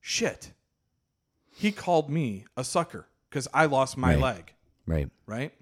[0.00, 0.52] "Shit,
[1.50, 4.20] he called me a sucker because I lost my Right.
[4.20, 4.52] leg"?
[4.86, 5.10] Right.
[5.26, 5.52] right?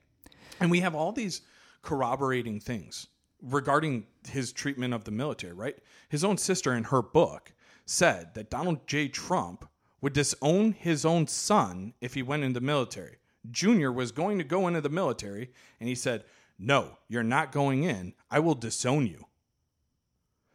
[0.61, 1.41] And we have all these
[1.83, 3.09] corroborating things
[3.43, 5.77] regarding his treatment of the military, right?
[6.09, 7.53] His own sister in her book
[7.87, 9.09] said that Donald J.
[9.09, 9.69] Trump
[10.01, 13.17] would disown his own son if he went into the military.
[13.51, 16.25] Junior was going to go into the military, and he said,
[16.59, 18.13] No, you're not going in.
[18.31, 19.25] I will disown you.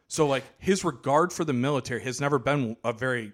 [0.08, 3.32] So, like, his regard for the military has never been a very,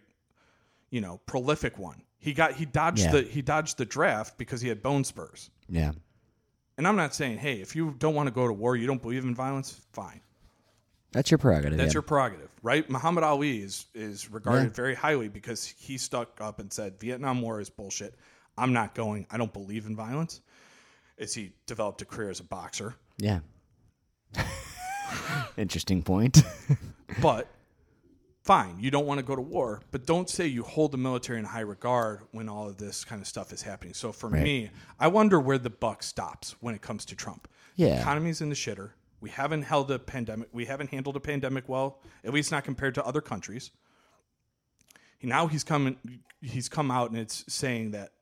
[0.90, 2.02] you know, prolific one.
[2.18, 3.12] He got he dodged Yeah.
[3.12, 5.50] the he dodged the draft because he had bone spurs.
[5.68, 5.92] Yeah.
[6.82, 9.00] And I'm not saying, hey, if you don't want to go to war, you don't
[9.00, 10.20] believe in violence, fine.
[11.12, 11.78] That's your prerogative.
[11.78, 11.98] That's yeah.
[11.98, 12.90] your prerogative, right?
[12.90, 14.74] Muhammad Ali is is regarded Yeah.
[14.74, 18.16] very highly because he stuck up and said Vietnam War is bullshit.
[18.58, 19.28] I'm not going.
[19.30, 20.40] I don't believe in violence.
[21.20, 23.38] As he developed a career as a boxer, Yeah.
[25.56, 26.42] Interesting point.
[27.20, 27.46] but
[28.42, 31.38] fine, you don't want to go to war, but don't say you hold the military
[31.38, 33.94] in high regard when all of this kind of stuff is happening.
[33.94, 34.42] So for Right.
[34.42, 37.48] me, I wonder where the buck stops when it comes to Trump.
[37.76, 38.00] Yeah.
[38.00, 38.90] economy's in the shitter.
[39.20, 40.48] We haven't held a pandemic.
[40.52, 43.70] We haven't handled a pandemic well, at least not compared to other countries.
[45.22, 45.96] Now he's coming.
[46.40, 48.12] He's come out and it's saying that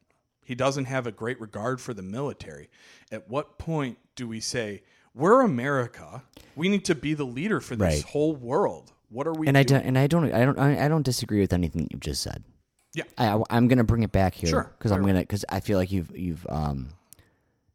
[0.45, 2.68] he doesn't have a great regard for the military.
[3.11, 4.83] At what point do we say
[5.14, 6.23] we're America?
[6.55, 8.05] We need to be the leader for this Right.
[8.05, 8.93] whole world.
[9.11, 9.46] What are we?
[9.48, 12.22] and I don't and I don't I don't I don't disagree with anything you've just
[12.22, 12.44] said.
[12.94, 13.04] Yeah.
[13.18, 14.72] I, I'm going to bring it back here Sure.
[14.78, 16.90] because I'm going to because I feel like you've you've um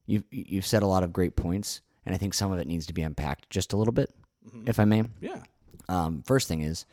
[0.05, 2.85] you've you've said a lot of great points and I think some of it needs
[2.87, 4.13] to be unpacked just a little bit,
[4.47, 4.67] Mm-hmm.
[4.69, 5.03] if I may.
[5.21, 5.41] Yeah.
[5.89, 6.85] Um, first thing is,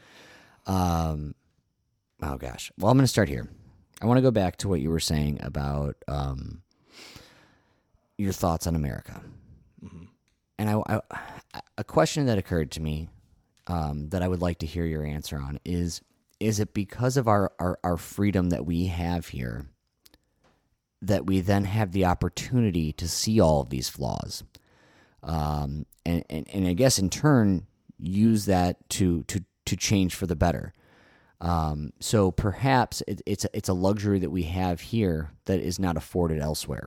[0.67, 1.35] um,
[2.23, 2.73] oh gosh.
[2.79, 3.49] Well, I'm going to start here.
[4.01, 6.63] I want to go back to what you were saying about um,
[8.19, 9.21] your thoughts on America.
[10.59, 11.01] And I, I,
[11.77, 13.09] a question that occurred to me
[13.67, 16.01] um, that I would like to hear your answer on is:
[16.41, 19.67] Is it because of our, our, our freedom that we have here
[21.01, 24.45] that we then have the opportunity to see all of these flaws?
[25.23, 27.67] um, and, and and I guess in turn
[27.99, 30.73] use that to to to change for the better.
[31.41, 35.79] Um, so perhaps it, it's a, it's a luxury that we have here that is
[35.79, 36.87] not afforded elsewhere.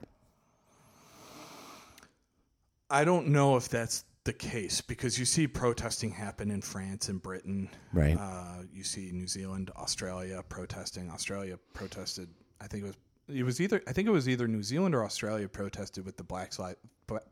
[2.90, 7.22] I don't know if that's the case because you see protesting happen in France and
[7.22, 7.70] Britain.
[7.94, 8.18] Right.
[8.20, 11.10] Uh, you see New Zealand, Australia protesting.
[11.10, 12.28] Australia protested.
[12.60, 12.96] I think it was
[13.28, 16.24] it was either I think it was either New Zealand or Australia protested with the
[16.24, 16.78] Black Lives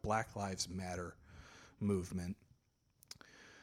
[0.03, 1.15] Black Lives Matter
[1.79, 2.37] movement.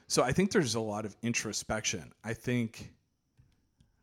[0.08, 2.12] So I think there's a lot of introspection.
[2.24, 2.92] I think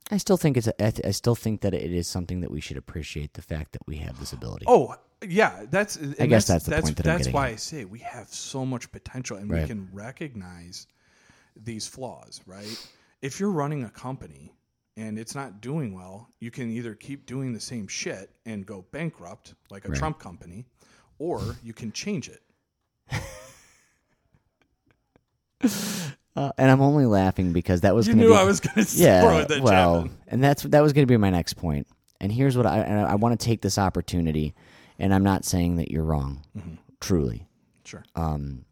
[0.10, 2.50] I still think it's a, I, th- I still think that it is something that
[2.50, 4.66] we should appreciate the fact that we have this ability.
[4.70, 4.96] Oh
[5.26, 5.98] yeah, that's.
[6.20, 7.54] I guess that's the that's, point that I'm that's why at.
[7.54, 9.62] I say we have so much potential, and Right.
[9.62, 10.88] we can recognize
[11.56, 12.42] these flaws.
[12.46, 12.88] Right?
[13.22, 14.54] If you're running a company
[14.96, 18.86] and it's not doing well, you can either keep doing the same shit and go
[18.92, 19.98] bankrupt, like a Right.
[19.98, 20.66] Trump company,
[21.20, 22.42] or you can change it.
[26.36, 28.96] Uh, and I'm only laughing because that was You knew be, I was going to
[28.98, 29.22] yeah.
[29.22, 31.88] throw that well, and that's that was going to be my next point.
[32.22, 34.54] And here's what I and I want to take this opportunity,
[35.00, 36.76] and I'm not saying that you're wrong, Mm-hmm.
[37.00, 37.48] truly.
[37.86, 38.04] Sure.
[38.16, 38.66] um,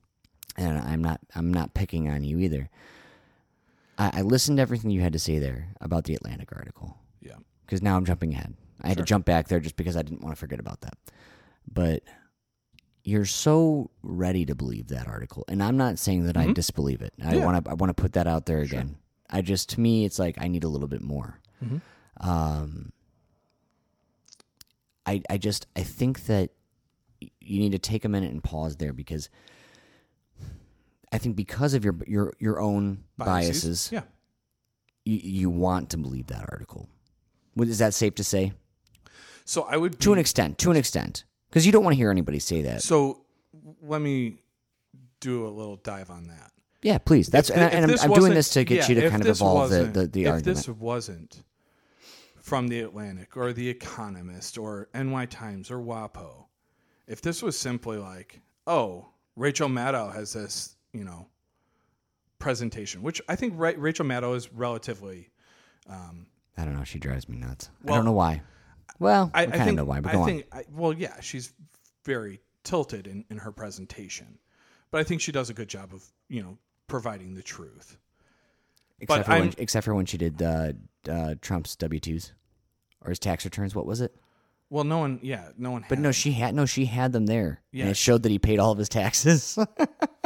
[0.58, 2.70] and I'm not I'm not picking on you either.
[3.98, 7.36] I, I listened to everything you had to say there about the Atlantic article yeah.
[7.66, 8.56] because now I'm jumping ahead.
[8.82, 9.06] I had Sure.
[9.06, 10.98] to jump back there just because I didn't want to forget about that.
[11.72, 12.04] But
[13.04, 16.54] you're so ready to believe that article, and I'm not saying that I Mhm.
[16.56, 17.14] disbelieve it.
[17.24, 17.46] I Yeah.
[17.46, 18.90] want to I want to put that out there again.
[18.90, 18.98] Sure.
[19.30, 21.40] I just to me it's like I need a little bit more.
[21.64, 21.82] Mhm.
[22.22, 22.92] Um,
[25.06, 26.52] I I just I think that
[27.42, 29.30] you need to take a minute and pause there because
[31.12, 34.02] I think because of your your your own biases, Yeah.
[35.06, 36.90] you, you want to believe that article.
[37.54, 38.54] What- Is that safe to say?
[39.46, 42.10] So I would To an extent, to an extent, because you don't want to hear
[42.12, 42.82] anybody say that.
[42.82, 43.22] So
[43.82, 44.40] let me
[45.20, 46.52] do a little dive on that.
[46.82, 47.28] Yeah, please.
[47.28, 49.02] That's If and, I, thi- if and I'm, I'm doing this to get yeah, you
[49.02, 50.58] to kind of evolve the, the, the if argument.
[50.58, 51.44] this wasn't
[52.46, 56.46] from the Atlantic or the Economist or NY Times or WAPO,
[57.08, 61.26] if this was simply like, oh, Rachel Maddow has this, you know,
[62.38, 65.32] presentation, which I think Ra- Rachel Maddow is relatively.
[65.90, 66.84] Um, I don't know.
[66.84, 67.72] She drives me nuts.
[67.84, 68.44] I don't know why.
[69.00, 70.28] Well, I, I, I kind of think know why, but I go on.
[70.28, 71.52] think I, well, yeah, she's
[72.04, 74.38] very tilted in, in her presentation,
[74.92, 77.98] but I think she does a good job of you know providing the truth.
[79.00, 80.74] Except but for, when, except for when she did uh,
[81.10, 82.34] uh, Trump's W twos
[83.02, 83.76] or his tax returns.
[83.76, 84.16] What was it?
[84.70, 85.82] Well, no one, yeah, no one.
[85.88, 86.14] But had no, them.
[86.14, 86.66] she had no.
[86.66, 89.58] She had them there, and it showed that he paid all of his taxes.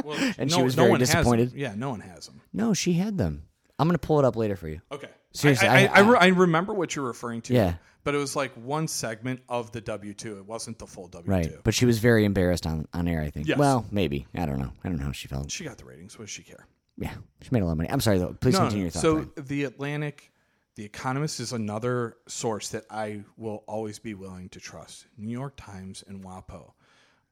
[0.06, 1.52] Well, and no, she was no very one disappointed.
[1.54, 2.40] Yeah, no one has them.
[2.54, 3.44] no, she had them.
[3.78, 4.80] I'm gonna pull it up later for you.
[4.92, 5.10] Okay.
[5.34, 7.54] Seriously, I, I, I- I, re- I remember what you're referring to.
[7.54, 7.74] Yeah.
[8.06, 10.38] But it was like one segment of the W two.
[10.38, 11.30] It wasn't the full W two.
[11.30, 13.22] Right, but she was very embarrassed on on air.
[13.22, 13.48] I think.
[13.48, 13.58] Yes.
[13.60, 14.72] Well, maybe I don't know.
[14.86, 15.52] I don't know how she felt.
[15.52, 16.18] She got the ratings.
[16.18, 16.66] What does she care?
[17.00, 17.90] Yeah, she made a lot of money.
[17.90, 18.36] I'm sorry though.
[18.40, 19.02] Please No, continue your thought.
[19.02, 19.32] So Brian.
[19.48, 20.32] the Atlantic,
[20.76, 25.08] the Economist is another source that I will always be willing to trust.
[25.18, 26.74] New York Times and WAPO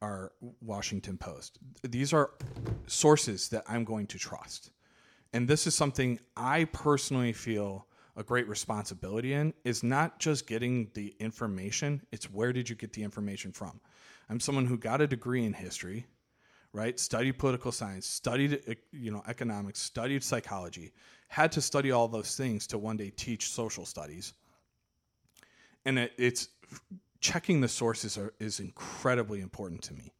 [0.01, 1.59] are Washington Post.
[1.83, 2.31] These are
[2.87, 4.71] sources that I'm going to trust.
[5.33, 10.89] And this is something I personally feel a great responsibility in is not just getting
[10.93, 13.79] the information, it's where did you get the information from?
[14.29, 16.05] I'm someone who got a degree in history,
[16.73, 16.99] right?
[16.99, 20.91] Studied political science, studied you know economics, studied psychology,
[21.27, 24.33] had to study all those things to one day teach social studies.
[25.85, 26.49] And it, it's
[27.19, 30.13] checking the sources are, is incredibly important to me.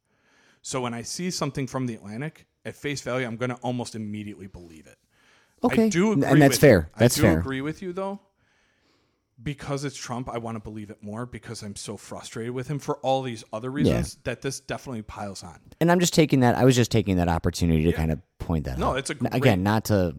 [0.62, 3.94] So when I see something from the Atlantic at face value, I'm going to almost
[3.94, 4.98] immediately believe it.
[5.64, 6.90] okay, I do and that's fair.
[6.96, 7.38] That's I do fair.
[7.38, 8.20] agree with you though.
[9.40, 12.78] Because it's Trump, I want to believe it more because I'm so frustrated with him
[12.78, 15.58] for all these other reasons that this definitely piles on.
[15.80, 16.56] And I'm just taking that.
[16.56, 18.78] I was just taking that opportunity to kind of point that out.
[18.78, 18.98] No, out.
[18.98, 20.16] it's a great- again, not to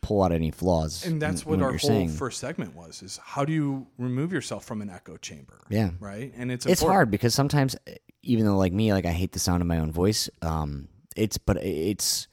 [0.00, 1.04] pull out any flaws.
[1.04, 2.08] And that's in- what in our whole saying.
[2.10, 5.60] first segment was: is how do you remove yourself from an echo chamber?
[5.68, 5.90] Yeah.
[6.00, 6.32] right.
[6.36, 6.94] And it's it's important.
[6.94, 7.76] hard because sometimes
[8.22, 11.38] even though like me like i hate the sound of my own voice um it's
[11.38, 12.26] but it's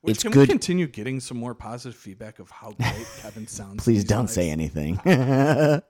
[0.00, 3.46] Which, it's can good- we continue getting some more positive feedback of how great Kevin
[3.46, 3.82] sounds?
[3.82, 4.34] please don't days?
[4.34, 5.00] say anything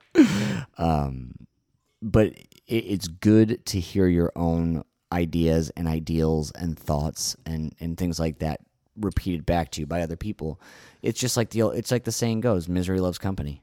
[0.77, 1.33] um
[2.01, 7.97] but it, it's good to hear your own ideas and ideals and thoughts and and
[7.97, 8.61] things like that
[8.95, 10.59] repeated back to you by other people.
[11.01, 13.61] It's just like the it's like the saying goes, misery loves company.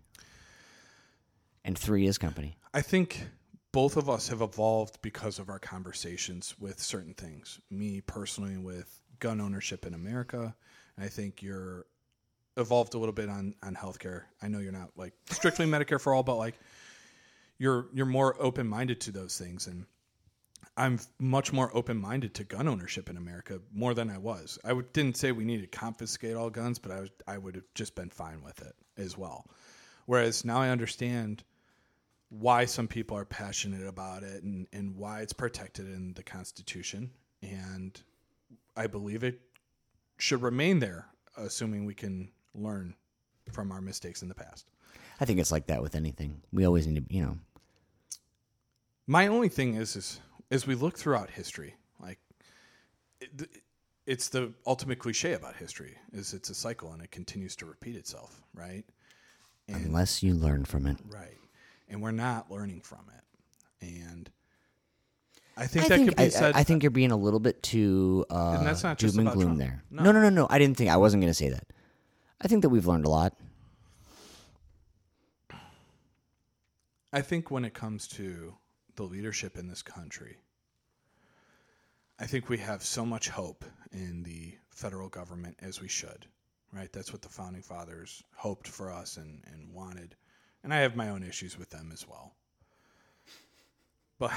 [1.64, 2.56] And 3 is company.
[2.72, 3.26] I think
[3.72, 7.60] both of us have evolved because of our conversations with certain things.
[7.70, 10.54] Me personally with gun ownership in America.
[10.96, 11.86] And I think you're
[12.56, 14.22] evolved a little bit on on healthcare.
[14.42, 16.58] I know you're not like strictly Medicare for all, but like
[17.58, 19.86] you're you're more open minded to those things and
[20.78, 24.58] I'm much more open minded to gun ownership in America more than I was.
[24.62, 27.64] I didn't say we need to confiscate all guns, but I was I would have
[27.74, 29.46] just been fine with it as well.
[30.04, 31.42] Whereas now I understand
[32.28, 37.10] why some people are passionate about it and, and why it's protected in the Constitution.
[37.42, 38.00] And
[38.76, 39.40] I believe it
[40.18, 41.06] should remain there,
[41.36, 42.94] assuming we can learn
[43.52, 44.66] from our mistakes in the past.
[45.20, 46.42] I think it's like that with anything.
[46.52, 47.38] We always need to, you know,
[49.06, 50.20] My only thing is, is
[50.50, 52.18] as we look throughout history, like
[53.20, 53.48] it,
[54.06, 57.96] it's the ultimate cliche about history is it's a cycle and it continues to repeat
[57.96, 58.84] itself, right?
[59.68, 60.98] And unless you learn from it.
[61.08, 61.38] right,
[61.88, 64.30] and we're not learning from it, and
[65.56, 66.54] I think I that think, could be I, said.
[66.54, 69.26] I think you're being a little bit too uh, And that's not doom just and
[69.26, 69.58] about gloom Trump.
[69.58, 69.82] there.
[69.90, 70.02] No.
[70.02, 70.12] No.
[70.12, 70.46] no, no, no.
[70.50, 71.64] I didn't think I wasn't going to say that.
[72.40, 73.34] I think that we've learned a lot.
[77.12, 78.54] I think when it comes to
[78.96, 80.36] the leadership in this country,
[82.18, 86.26] I think we have so much hope in the federal government as we should,
[86.72, 86.92] right?
[86.92, 90.14] That's what the founding fathers hoped for us and, and wanted.
[90.64, 92.34] And I have my own issues with them as well.
[94.18, 94.32] But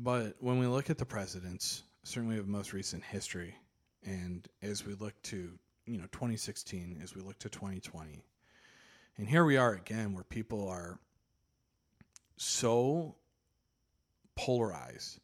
[0.00, 3.56] but when we look at the presidents, certainly of most recent history,
[4.04, 5.50] and as we look to,
[5.86, 8.22] you know, 2016, as we look to 2020,
[9.16, 11.00] and here we are again where people are
[12.36, 13.16] so
[14.36, 15.18] polarized,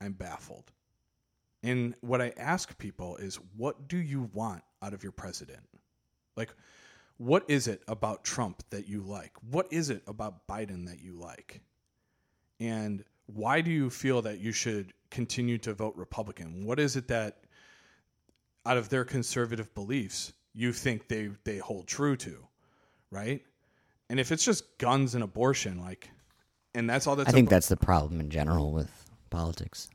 [0.00, 0.72] I'm baffled.
[1.62, 5.68] And what I ask people is, what do you want out of your president?
[6.36, 6.54] Like,
[7.18, 9.32] what is it about Trump that you like?
[9.50, 11.60] What is it about Biden that you like?
[12.58, 13.04] And
[13.34, 16.64] why do you feel that you should continue to vote Republican?
[16.64, 17.38] What is it that,
[18.66, 22.36] out of their conservative beliefs, you think they, they hold true to?
[23.10, 23.42] Right?
[24.08, 26.10] And if it's just guns and abortion, like,
[26.74, 28.90] and that's all that's I think ab- that's the problem in general with
[29.30, 29.88] politics.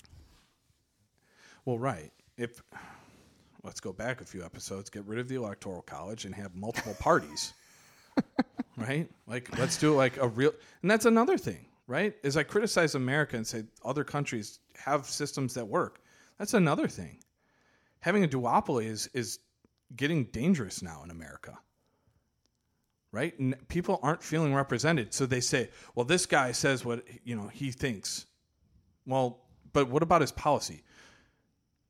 [1.65, 2.11] Well, right.
[2.37, 2.61] If
[3.63, 6.95] let's go back a few episodes, get rid of the electoral college and have multiple
[6.99, 7.53] parties.
[8.77, 9.09] right?
[9.27, 12.15] Like let's do like a real and that's another thing, right?
[12.23, 16.01] Is I criticize America and say other countries have systems that work.
[16.37, 17.19] That's another thing.
[17.99, 19.39] Having a duopoly is is
[19.95, 21.57] getting dangerous now in America.
[23.11, 23.33] Right?
[23.39, 27.47] N- people aren't feeling represented, so they say, "Well, this guy says what, you know,
[27.47, 28.25] he thinks."
[29.05, 30.83] Well, but what about his policy?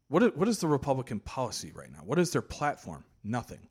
[0.08, 2.02] What what is the Republican policy right now?
[2.06, 3.06] What is their platform?
[3.24, 3.68] Nothing.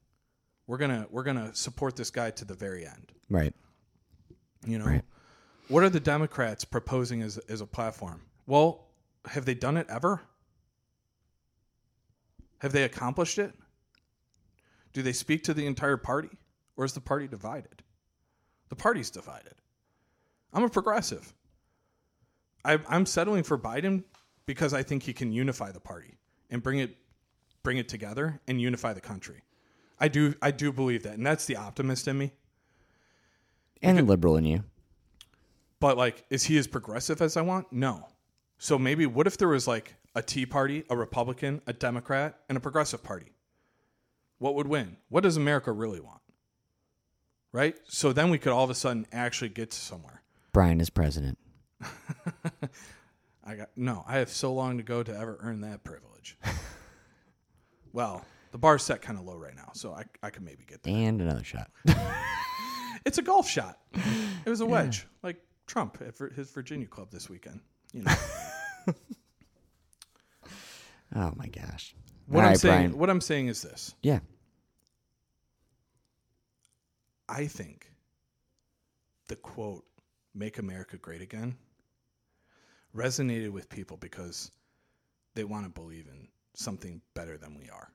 [0.67, 3.13] We're gonna we're gonna support this guy to the very end.
[3.31, 3.55] Right.
[4.67, 5.05] You know, Right.
[5.69, 8.23] What are the Democrats proposing as as a platform?
[8.47, 8.87] Well,
[9.27, 10.21] have they done it ever?
[12.59, 13.55] Have they accomplished it?
[14.93, 16.31] Do they speak to the entire party,
[16.77, 17.83] or is the party divided?
[18.69, 19.55] The party's divided.
[20.53, 21.35] I'm a progressive.
[22.65, 24.05] I, I'm settling for Biden
[24.47, 26.17] because I think he can unify the party
[26.51, 26.97] and bring it
[27.63, 29.43] bring it together and unify the country.
[29.99, 32.33] I do I do believe that, and that's the optimist in me.
[33.83, 34.65] And the liberal in you.
[35.81, 37.73] But like, is he as progressive as I want?
[37.73, 38.09] No.
[38.59, 42.57] So maybe what if there was like a Tea Party, a Republican, a Democrat, and
[42.57, 43.33] a progressive party?
[44.39, 44.97] What would win?
[45.09, 46.21] What does America really want?
[47.53, 47.77] Right?
[47.87, 50.23] So then we could all of a sudden actually get to somewhere.
[50.53, 51.39] Brian is president.
[53.45, 56.39] I got no, I have so long to go to ever earn that privilege.
[57.93, 60.83] well, the bar's set kind of low right now, so I I can maybe get
[60.83, 60.95] there.
[60.95, 61.71] And another shot.
[63.05, 63.79] It's a golf shot.
[64.47, 65.37] It was a wedge, like
[65.67, 67.61] Trump at his Virginia club this weekend.
[67.93, 68.15] You know.
[71.15, 71.95] Oh my gosh.
[72.27, 72.99] What All I'm right, saying, Brian.
[72.99, 74.19] what I'm saying is this: Yeah.
[77.29, 77.91] I think
[79.29, 79.85] the quote
[80.35, 81.57] "Make America Great Again"
[82.97, 84.51] resonated with people because
[85.35, 87.93] they want to believe in something better than we are.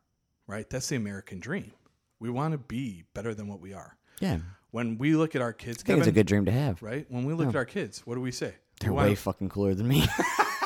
[0.47, 0.69] Right?
[0.69, 1.71] That's the American dream.
[2.19, 3.97] We want to be better than what we are.
[4.19, 4.39] Yeah.
[4.71, 6.81] When we look at our kids, I think it's a good dream to have.
[6.83, 7.05] right?
[7.09, 8.53] When we look at our kids, what do we say?
[8.79, 10.05] They're way fucking cooler than me.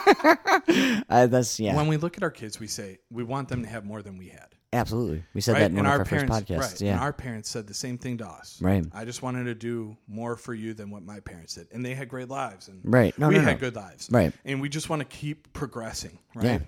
[1.10, 1.76] uh, that's yeah.
[1.76, 4.18] When we look at our kids, we say we want them to have more than
[4.18, 4.48] we had.
[4.74, 5.24] Absolutely.
[5.34, 6.60] We said that in one of our first parents, podcasts.
[6.60, 6.82] right?
[6.82, 6.92] Yeah.
[6.94, 8.60] And our parents said the same thing to us.
[8.60, 8.84] Right.
[8.92, 11.94] I just wanted to do more for you than what my parents did, and they
[11.94, 13.18] had great lives, and Right.
[13.20, 13.60] No, we no, had no.
[13.60, 14.34] good lives, Right.
[14.46, 16.46] And we just want to keep progressing, right?
[16.46, 16.60] Yeah.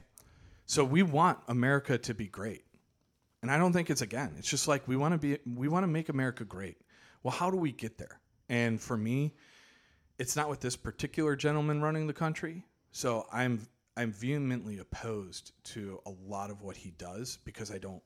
[0.67, 2.63] So we want America to be great.
[3.45, 4.33] And I don't think it's again.
[4.39, 6.77] It's just like we want to be we want to make America great.
[7.21, 8.19] Well, how do we get there?
[8.49, 9.35] And for me,
[10.17, 12.65] it's not with this particular gentleman running the country.
[12.91, 18.01] So I'm I'm vehemently opposed to a lot of what he does because I don't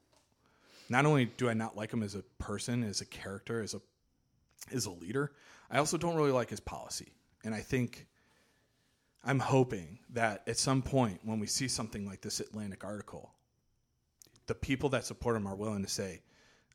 [0.89, 3.81] not only do I not like him as a person, as a character, as a
[4.73, 5.31] as a leader,
[5.71, 7.13] I also don't really like his policy.
[7.45, 8.07] And I think
[9.23, 13.31] I'm hoping that at some point when we see something like this Atlantic article,
[14.49, 16.23] the people that support him are willing to say,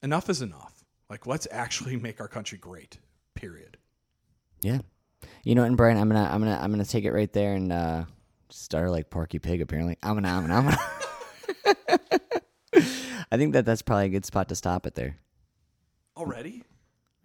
[0.01, 0.85] enough is enough.
[1.11, 2.99] Like, let's actually make our country great.
[3.35, 3.77] Period.
[4.63, 4.79] Yeah.
[5.43, 7.73] You know, and Brian, I'm gonna I'm gonna I'm gonna take it right there and
[7.73, 8.05] uh
[8.49, 9.61] start like Porky Pig.
[9.61, 10.55] Apparently, I'm gonna I'm gonna.
[10.55, 12.21] I'm gonna.
[13.33, 15.19] I think that that's probably a good spot to stop it there.
[16.17, 16.63] Already?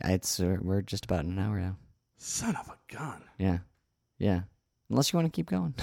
[0.02, 1.78] It's uh, we're just about an hour now.
[2.18, 3.22] Son of a gun.
[3.38, 3.60] Yeah,
[4.18, 4.42] yeah.
[4.90, 5.76] Unless you want to keep going.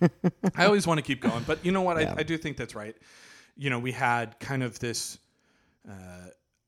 [0.54, 2.00] I always want to keep going, but you know what?
[2.00, 2.14] Yeah.
[2.16, 2.94] I, I do think that's right.
[3.56, 5.18] You know, we had kind of this
[5.88, 5.92] uh,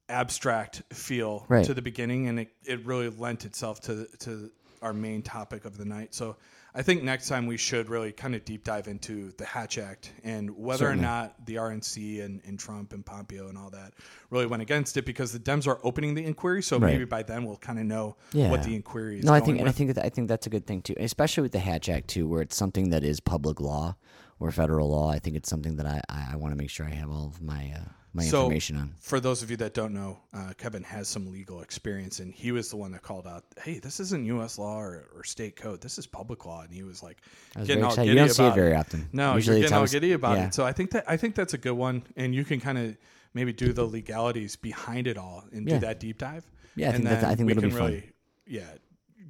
[0.08, 1.64] abstract feel Right.
[1.64, 4.50] to the beginning, and it, it really lent itself to to
[4.82, 6.14] our main topic of the night.
[6.14, 6.36] So
[6.74, 10.12] I think next time we should really kind of deep dive into the Hatch Act
[10.22, 11.02] and whether Certainly.
[11.02, 13.94] or not the RNC and, and Trump and Pompeo and all that
[14.28, 16.62] really went against it because the Dems are opening the inquiry.
[16.62, 16.92] So Right.
[16.92, 18.50] maybe by then we'll kind of know Yeah.
[18.50, 19.24] what the inquiry is.
[19.24, 21.42] no, I think and I think that I think that's a good thing too, especially
[21.42, 23.96] with the Hatch Act too, where it's something that is public law
[24.38, 25.10] or federal law.
[25.10, 27.26] I think it's something that I I, I want to make sure I have all
[27.26, 27.80] of my uh,
[28.12, 28.94] my So- information on.
[29.00, 32.50] For those of you that don't know, uh, Kevin has some legal experience, and he
[32.52, 34.58] was the one that called out, "Hey, this isn't U.S.
[34.58, 35.80] law or, or state code.
[35.80, 37.18] This is public law." And he was like,
[37.54, 38.08] I was getting all excited.
[38.08, 39.08] giddy You don't see it about very often.
[39.12, 40.46] No, Usually you're getting all giddy about yeah.
[40.46, 40.54] it.
[40.54, 42.96] So I think that I think that's a good one, and you can kind of
[43.34, 45.74] maybe do the legalities behind it all and Yeah.
[45.74, 46.44] do that deep dive.
[46.74, 47.84] Yeah, I and think that- I think we can be fun.
[47.90, 48.10] really,
[48.46, 48.64] yeah,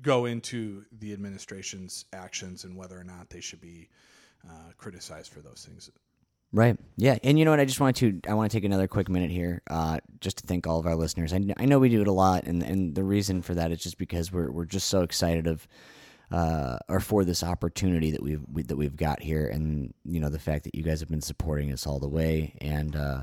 [0.01, 3.89] go into the administration's actions and whether or not they should be
[4.49, 5.91] uh, criticized for those things.
[6.53, 6.79] Right.
[6.97, 7.19] Yeah.
[7.23, 7.61] And you know what?
[7.61, 10.47] I just wanted to I want to take another quick minute here, uh, just to
[10.47, 11.33] thank all of our listeners.
[11.33, 13.81] I, I know we do it a lot, and and the reason for that is
[13.81, 15.67] just because we're we're just so excited of.
[16.29, 20.29] Uh, or for this opportunity that we've we, that we've got here, and you know
[20.29, 23.23] the fact that you guys have been supporting us all the way, and uh,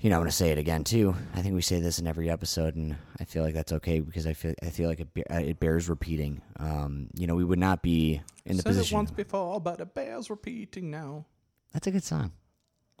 [0.00, 1.14] you know I'm going to say it again too.
[1.34, 4.26] I think we say this in every episode, and I feel like that's okay because
[4.26, 6.42] I feel I feel like it, be- uh, it bears repeating.
[6.58, 8.96] Um, you know, we would not be in the Said it position.
[8.96, 11.24] once before, but it bears repeating now.
[11.72, 12.32] That's a good song.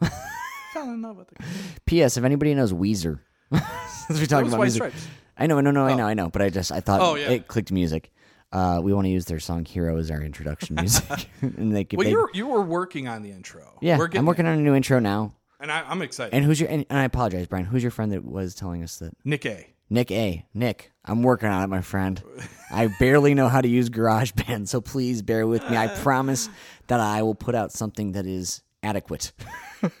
[0.72, 1.38] Fell in love with it.
[1.86, 2.16] P.S.
[2.16, 3.20] If anybody knows Weezer,
[4.06, 5.06] since we're talking about White music, Stripes.
[5.38, 5.96] I know, no, no, I Oh.
[5.96, 7.30] know, I know, but I just I thought Oh, yeah.
[7.30, 8.12] it clicked music.
[8.52, 12.04] Uh, we want to use their song "Hero" as our introduction music, and they, Well,
[12.04, 13.76] they you you were working on the intro.
[13.80, 15.34] yeah, we're getting I'm working on a new intro now.
[15.60, 16.34] And I, I'm excited.
[16.34, 16.68] And who's your?
[16.68, 17.64] And, and I apologize, Brian.
[17.64, 19.12] Who's your friend that was telling us that?
[19.24, 19.66] Nick A.
[19.88, 20.44] Nick A.
[20.52, 22.20] Nick, I'm working on it, my friend.
[22.70, 25.76] I barely know how to use GarageBand, so please bear with me.
[25.76, 26.48] I promise
[26.88, 29.32] that I will put out something that is adequate.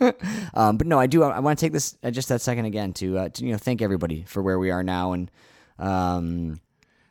[0.54, 1.22] um, but no, I do.
[1.22, 3.58] I, want to take this uh, just that second again to, uh, to you know
[3.58, 5.30] thank everybody for where we are now and.
[5.78, 6.60] Um,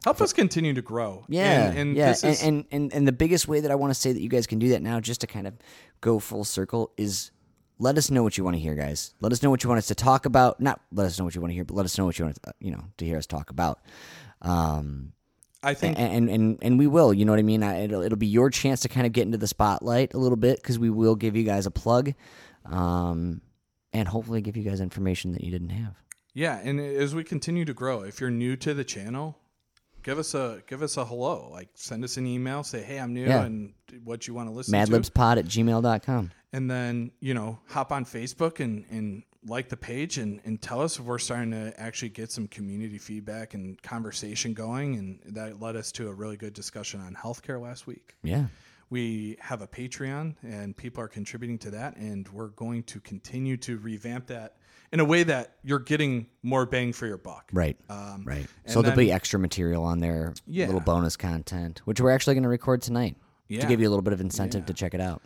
[0.04, 1.26] Help us continue to grow.
[1.30, 3.92] yeah, and, and yeah, this and, and and and the biggest way that I want
[3.92, 5.56] to say that you guys can do that now, just to kind of
[6.02, 7.32] go full circle, is
[7.80, 9.14] let us know what you want to hear, guys.
[9.22, 10.60] Let us know what you want us to talk about.
[10.60, 12.26] Not let us know what you want to hear, but let us know what you
[12.26, 13.80] want, to, you know, to hear us talk about.
[14.42, 15.14] Um,
[15.64, 17.14] I think and and and we will.
[17.14, 17.64] You know what I mean?
[17.64, 20.38] I, it'll it'll be your chance to kind of get into the spotlight a little
[20.38, 22.14] bit because we will give you guys a plug,
[22.66, 23.42] um,
[23.92, 25.96] and hopefully give you guys information that you didn't have.
[26.34, 29.40] yeah, and as we continue to grow, if you're new to the channel,
[30.06, 31.50] give us a give us a hello.
[31.52, 33.44] Like send us an email, say, "Hey, I'm new Yeah.
[33.44, 33.74] and
[34.06, 36.32] what you want to listen to." Madlibspod at gmail.com.
[36.54, 40.82] and then you know hop on facebook and, and like the page and, and tell
[40.82, 45.60] us if we're starting to actually get some community feedback and conversation going and that
[45.62, 48.46] led us to a really good discussion on healthcare last week Yeah.
[48.90, 53.58] we have a patreon and people are contributing to that and we're going to continue
[53.58, 54.56] to revamp that
[54.96, 57.78] in a way that you're getting more bang for your buck Right.
[57.90, 58.48] um, Right.
[58.66, 60.68] So there'll be extra material on there, Yeah.
[60.68, 63.18] little bonus content, which we're actually going to record tonight
[63.50, 64.68] to give you a little bit of incentive Yeah.
[64.68, 65.22] to check it out.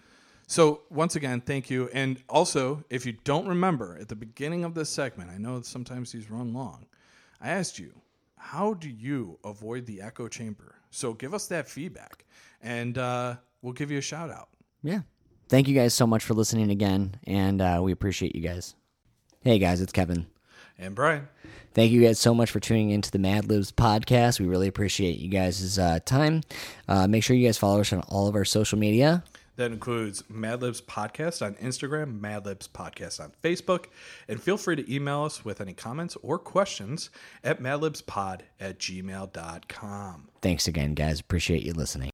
[0.48, 1.88] So once again, thank you.
[1.94, 6.12] And also, if you don't remember at the beginning of this segment, I know sometimes
[6.14, 6.88] these run long.
[7.40, 7.94] I asked you,
[8.38, 10.78] how do you avoid the echo chamber?
[10.90, 12.26] So give us that feedback,
[12.60, 14.50] and uh, we'll give you a shout out.
[14.82, 15.02] Yeah.
[15.48, 18.74] Thank you guys so much for listening again, and uh, we appreciate you guys.
[19.44, 20.28] Hey guys, it's Kevin.
[20.78, 21.28] And Brian,
[21.74, 24.40] Thank you guys so much for tuning into the Mad Libs podcast.
[24.40, 26.42] We really appreciate you guys' uh, time.
[26.88, 29.24] Uh, make sure you guys follow us on all of our social media.
[29.58, 33.86] that includes Madlibs Podcast on Instagram, Madlibs Podcast on Facebook,
[34.28, 37.10] and feel free to email us with any comments or questions
[37.44, 40.30] at madlibspod at gmail.com.
[40.42, 41.20] Thanks again, guys.
[41.20, 42.10] Appreciate you listening.